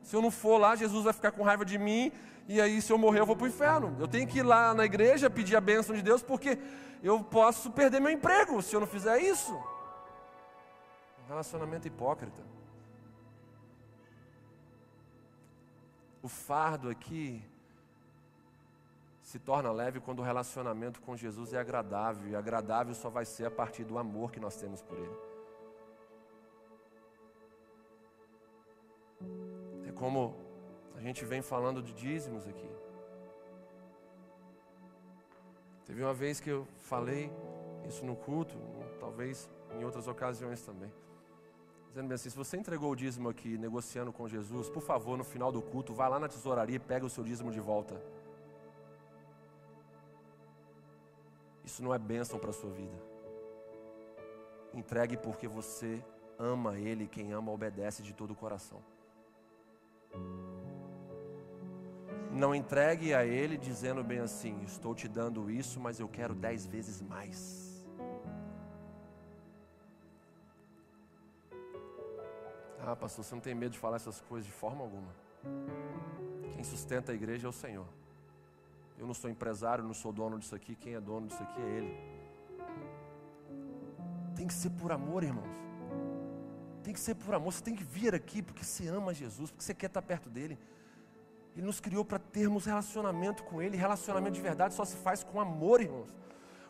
[0.02, 2.10] Se eu não for lá, Jesus vai ficar com raiva de mim,
[2.48, 3.98] e aí se eu morrer eu vou para o inferno.
[4.00, 6.58] Eu tenho que ir lá na igreja pedir a bênção de Deus, porque
[7.04, 9.54] eu posso perder meu emprego se eu não fizer isso.
[11.28, 12.42] Relacionamento hipócrita.
[16.24, 17.44] O fardo aqui
[19.32, 23.46] se torna leve quando o relacionamento com Jesus é agradável, e agradável só vai ser
[23.46, 25.18] a partir do amor que nós temos por Ele.
[29.88, 30.36] É como
[30.98, 32.70] a gente vem falando de dízimos aqui.
[35.86, 37.32] Teve uma vez que eu falei
[37.88, 38.58] isso no culto,
[39.00, 40.92] talvez em outras ocasiões também.
[41.88, 45.24] Dizendo bem assim, se você entregou o dízimo aqui negociando com Jesus, por favor, no
[45.24, 47.96] final do culto, vá lá na tesouraria e pega o seu dízimo de volta.
[51.72, 52.98] Isso não é bênção para a sua vida.
[54.74, 56.04] Entregue porque você
[56.38, 58.82] ama Ele, quem ama obedece de todo o coração.
[62.30, 66.68] Não entregue a Ele dizendo bem assim: Estou te dando isso, mas eu quero dez
[66.68, 67.88] vezes mais.
[72.86, 75.14] Ah, pastor, você não tem medo de falar essas coisas de forma alguma.
[76.54, 77.88] Quem sustenta a igreja é o Senhor.
[79.02, 80.76] Eu não sou empresário, não sou dono disso aqui.
[80.76, 81.98] Quem é dono disso aqui é Ele.
[84.36, 85.58] Tem que ser por amor, irmãos.
[86.84, 87.52] Tem que ser por amor.
[87.52, 90.56] Você tem que vir aqui porque você ama Jesus, porque você quer estar perto dele.
[91.58, 93.76] Ele nos criou para termos relacionamento com Ele.
[93.76, 96.14] Relacionamento de verdade só se faz com amor, irmãos.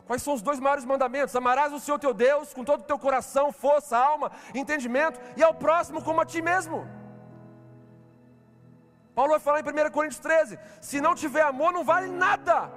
[0.06, 1.36] Quais são os dois maiores mandamentos?
[1.36, 5.52] Amarás o Senhor teu Deus com todo o teu coração, força, alma, entendimento, e ao
[5.52, 7.01] próximo como a ti mesmo.
[9.14, 12.70] Paulo vai falar em 1 Coríntios 13: se não tiver amor, não vale nada.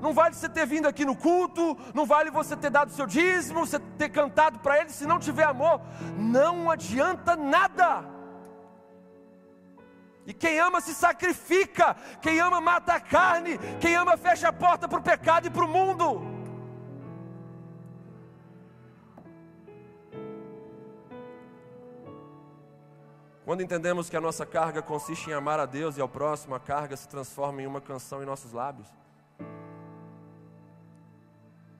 [0.00, 3.64] Não vale você ter vindo aqui no culto, não vale você ter dado seu dízimo,
[3.66, 5.80] você ter cantado para ele, se não tiver amor,
[6.18, 8.04] não adianta nada.
[10.26, 14.86] E quem ama se sacrifica, quem ama mata a carne, quem ama fecha a porta
[14.86, 16.35] para o pecado e para o mundo.
[23.46, 26.58] Quando entendemos que a nossa carga consiste em amar a Deus e ao próximo, a
[26.58, 28.88] carga se transforma em uma canção em nossos lábios.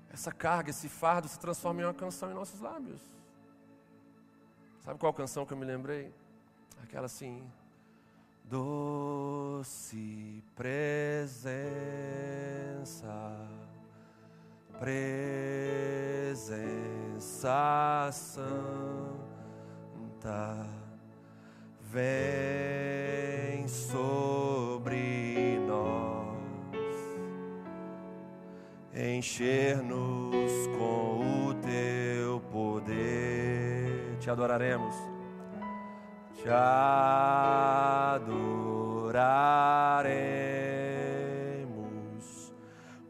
[0.09, 3.01] Essa carga, esse fardo se transforma em uma canção em nossos lábios.
[4.85, 6.15] Sabe qual canção que eu me lembrei?
[6.85, 7.43] Aquela assim
[8.45, 11.35] doce presença,
[14.79, 16.39] presença
[18.13, 18.87] santa,
[21.97, 26.37] vem sobre nós,
[28.95, 34.95] encher-nos com o teu poder, te adoraremos.
[36.35, 38.27] Te adoraremos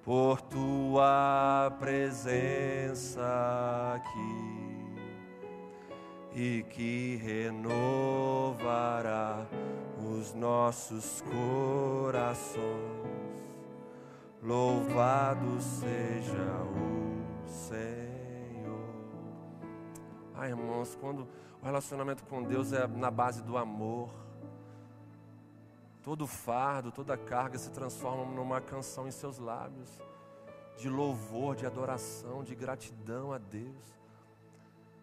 [0.05, 3.21] por tua presença
[3.97, 4.56] aqui
[6.39, 7.77] e que renovará
[9.99, 12.67] os nossos corações.
[14.43, 17.87] Louvado seja o Senhor.
[20.35, 21.27] Ai, irmãos, quando
[21.63, 24.11] o relacionamento com Deus é na base do amor.
[26.03, 29.89] Todo fardo, toda carga se transforma numa canção em seus lábios,
[30.77, 33.97] de louvor, de adoração, de gratidão a Deus.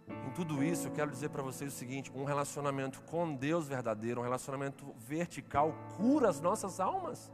[0.08, 4.22] Em tudo isso, eu quero dizer para vocês o seguinte: um relacionamento com Deus verdadeiro,
[4.22, 7.32] um relacionamento vertical, cura as nossas almas.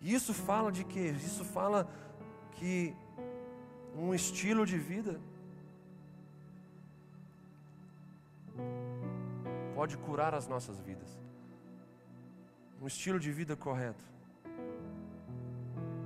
[0.00, 1.14] E isso fala de quê?
[1.18, 1.88] Isso fala
[2.52, 2.94] que
[3.96, 5.20] um estilo de vida.
[9.74, 11.18] Pode curar as nossas vidas.
[12.80, 14.04] Um estilo de vida correto.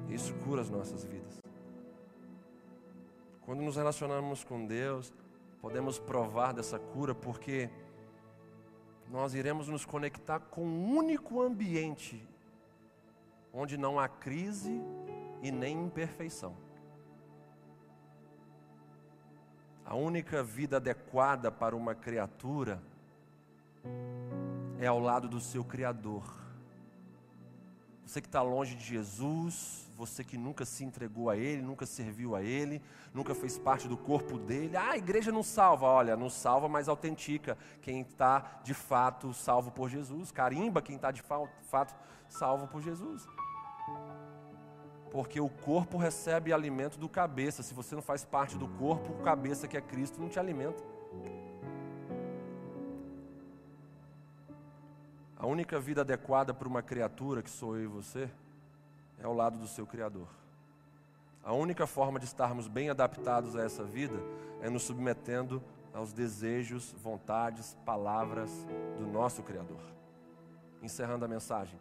[0.08, 1.41] Isso cura as nossas vidas.
[3.44, 5.12] Quando nos relacionamos com Deus,
[5.60, 7.68] podemos provar dessa cura porque
[9.10, 12.26] nós iremos nos conectar com um único ambiente
[13.52, 14.80] onde não há crise
[15.42, 16.56] e nem imperfeição.
[19.84, 22.82] A única vida adequada para uma criatura
[24.78, 26.41] é ao lado do seu Criador.
[28.06, 32.34] Você que está longe de Jesus, você que nunca se entregou a Ele, nunca serviu
[32.34, 32.82] a Ele,
[33.14, 34.76] nunca fez parte do corpo dele.
[34.76, 35.86] Ah, a igreja não salva.
[35.86, 40.30] Olha, não salva, mas autentica quem está de fato salvo por Jesus.
[40.32, 41.94] Carimba quem está de fato
[42.28, 43.26] salvo por Jesus.
[45.10, 47.62] Porque o corpo recebe alimento do cabeça.
[47.62, 50.82] Se você não faz parte do corpo, o cabeça que é Cristo não te alimenta.
[55.42, 58.30] A única vida adequada para uma criatura, que sou eu e você,
[59.18, 60.28] é ao lado do seu Criador.
[61.42, 64.22] A única forma de estarmos bem adaptados a essa vida
[64.60, 65.60] é nos submetendo
[65.92, 68.52] aos desejos, vontades, palavras
[68.96, 69.80] do nosso Criador.
[70.80, 71.76] Encerrando a mensagem.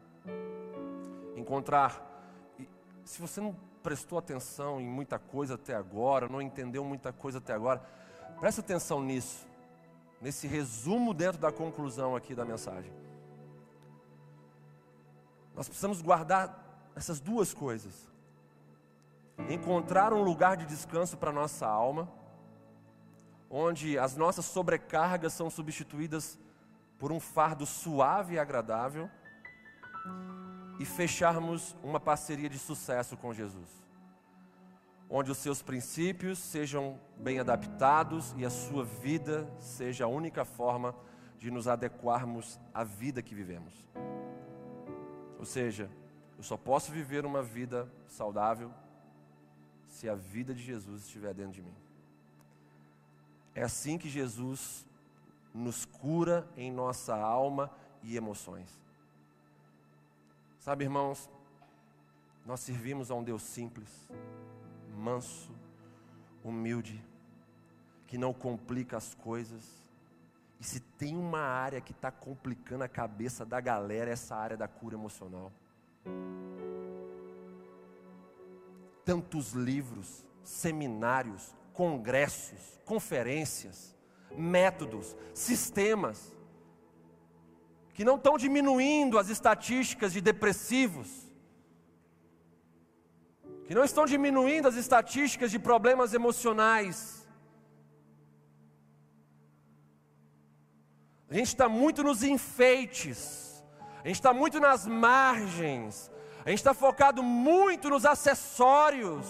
[1.37, 2.03] Encontrar
[3.05, 7.53] se você não prestou atenção em muita coisa até agora, não entendeu muita coisa até
[7.53, 7.79] agora,
[8.39, 9.45] preste atenção nisso,
[10.19, 13.10] nesse resumo dentro da conclusão aqui da mensagem.
[15.55, 18.09] Nós precisamos guardar essas duas coisas:
[19.49, 22.09] encontrar um lugar de descanso para nossa alma,
[23.49, 26.39] onde as nossas sobrecargas são substituídas
[26.97, 29.09] por um fardo suave e agradável
[30.79, 33.69] e fecharmos uma parceria de sucesso com Jesus,
[35.09, 40.95] onde os seus princípios sejam bem adaptados e a sua vida seja a única forma
[41.37, 43.85] de nos adequarmos à vida que vivemos.
[45.41, 45.89] Ou seja,
[46.37, 48.71] eu só posso viver uma vida saudável
[49.87, 51.73] se a vida de Jesus estiver dentro de mim.
[53.55, 54.85] É assim que Jesus
[55.51, 57.71] nos cura em nossa alma
[58.03, 58.69] e emoções.
[60.59, 61.27] Sabe, irmãos,
[62.45, 63.89] nós servimos a um Deus simples,
[64.95, 65.51] manso,
[66.43, 67.03] humilde,
[68.05, 69.83] que não complica as coisas.
[70.61, 74.55] E se tem uma área que está complicando a cabeça da galera, é essa área
[74.55, 75.51] da cura emocional.
[79.03, 83.97] Tantos livros, seminários, congressos, conferências,
[84.37, 86.31] métodos, sistemas,
[87.95, 91.27] que não estão diminuindo as estatísticas de depressivos,
[93.65, 97.20] que não estão diminuindo as estatísticas de problemas emocionais,
[101.31, 103.63] A gente está muito nos enfeites,
[104.03, 106.11] a gente está muito nas margens,
[106.45, 109.25] a gente está focado muito nos acessórios.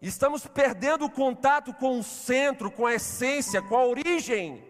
[0.00, 4.64] Estamos perdendo o contato com o centro, com a essência, com a origem.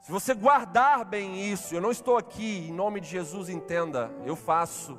[0.00, 4.36] Se você guardar bem isso, eu não estou aqui, em nome de Jesus, entenda, eu
[4.36, 4.96] faço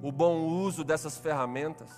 [0.00, 1.90] o bom uso dessas ferramentas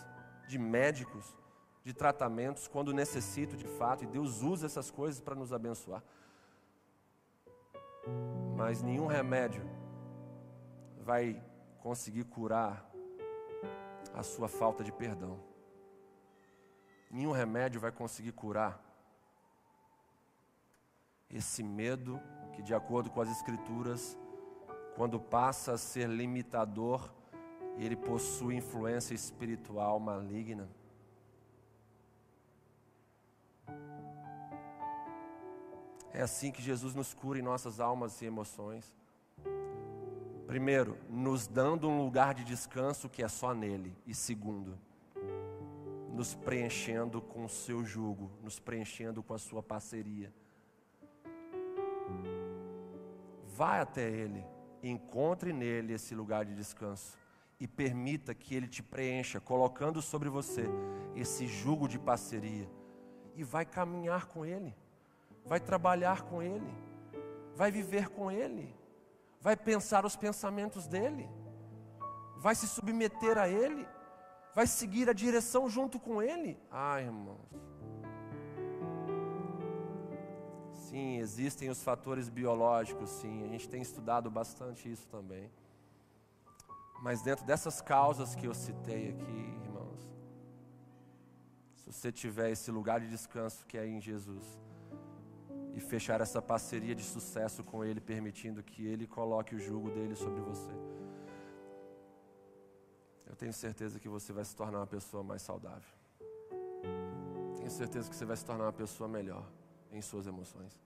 [0.48, 1.41] de médicos,
[1.84, 6.02] de tratamentos quando necessito de fato, e Deus usa essas coisas para nos abençoar.
[8.56, 9.62] Mas nenhum remédio
[10.98, 11.42] vai
[11.80, 12.88] conseguir curar
[14.14, 15.38] a sua falta de perdão.
[17.10, 18.80] Nenhum remédio vai conseguir curar
[21.28, 22.20] esse medo
[22.54, 24.16] que, de acordo com as Escrituras,
[24.94, 27.10] quando passa a ser limitador,
[27.76, 30.68] ele possui influência espiritual maligna.
[36.14, 38.94] É assim que Jesus nos cura em nossas almas e emoções.
[40.46, 43.96] Primeiro, nos dando um lugar de descanso que é só nele.
[44.06, 44.78] E segundo,
[46.12, 50.32] nos preenchendo com o seu jugo, nos preenchendo com a sua parceria.
[53.56, 54.44] Vai até ele,
[54.82, 57.16] encontre nele esse lugar de descanso
[57.58, 60.66] e permita que ele te preencha, colocando sobre você
[61.16, 62.68] esse jugo de parceria
[63.34, 64.74] e vai caminhar com ele
[65.44, 66.72] vai trabalhar com Ele,
[67.54, 68.74] vai viver com Ele,
[69.40, 71.28] vai pensar os pensamentos dEle,
[72.38, 73.86] vai se submeter a Ele,
[74.54, 76.58] vai seguir a direção junto com Ele.
[76.70, 77.40] Ah, irmãos.
[80.72, 85.50] Sim, existem os fatores biológicos, sim, a gente tem estudado bastante isso também.
[87.00, 89.61] Mas dentro dessas causas que eu citei aqui,
[91.82, 94.44] se você tiver esse lugar de descanso que é em Jesus,
[95.74, 100.14] e fechar essa parceria de sucesso com Ele, permitindo que Ele coloque o jugo dele
[100.14, 100.70] sobre você.
[103.26, 105.90] Eu tenho certeza que você vai se tornar uma pessoa mais saudável.
[107.56, 109.44] Tenho certeza que você vai se tornar uma pessoa melhor
[109.90, 110.78] em suas emoções.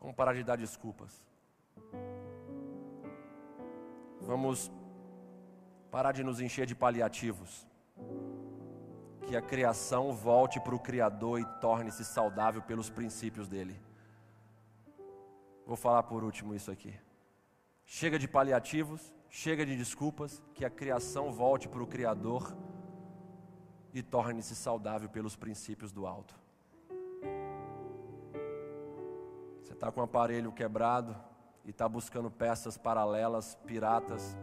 [0.00, 1.20] Vamos parar de dar desculpas.
[4.20, 4.70] Vamos
[5.90, 7.66] parar de nos encher de paliativos
[9.26, 13.80] que a criação volte para o Criador e torne-se saudável pelos princípios dele.
[15.66, 16.94] Vou falar por último isso aqui.
[17.84, 22.54] Chega de paliativos, chega de desculpas, que a criação volte para o Criador
[23.94, 26.34] e torne-se saudável pelos princípios do alto.
[29.62, 31.16] Você está com um aparelho quebrado
[31.64, 34.36] e está buscando peças paralelas, piratas,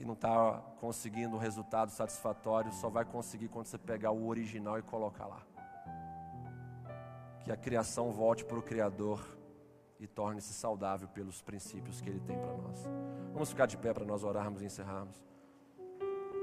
[0.00, 4.78] e não está conseguindo um resultado satisfatório, só vai conseguir quando você pegar o original
[4.78, 5.42] e colocar lá.
[7.44, 9.22] Que a criação volte para o Criador
[9.98, 12.82] e torne-se saudável pelos princípios que Ele tem para nós.
[13.34, 15.22] Vamos ficar de pé para nós orarmos e encerrarmos.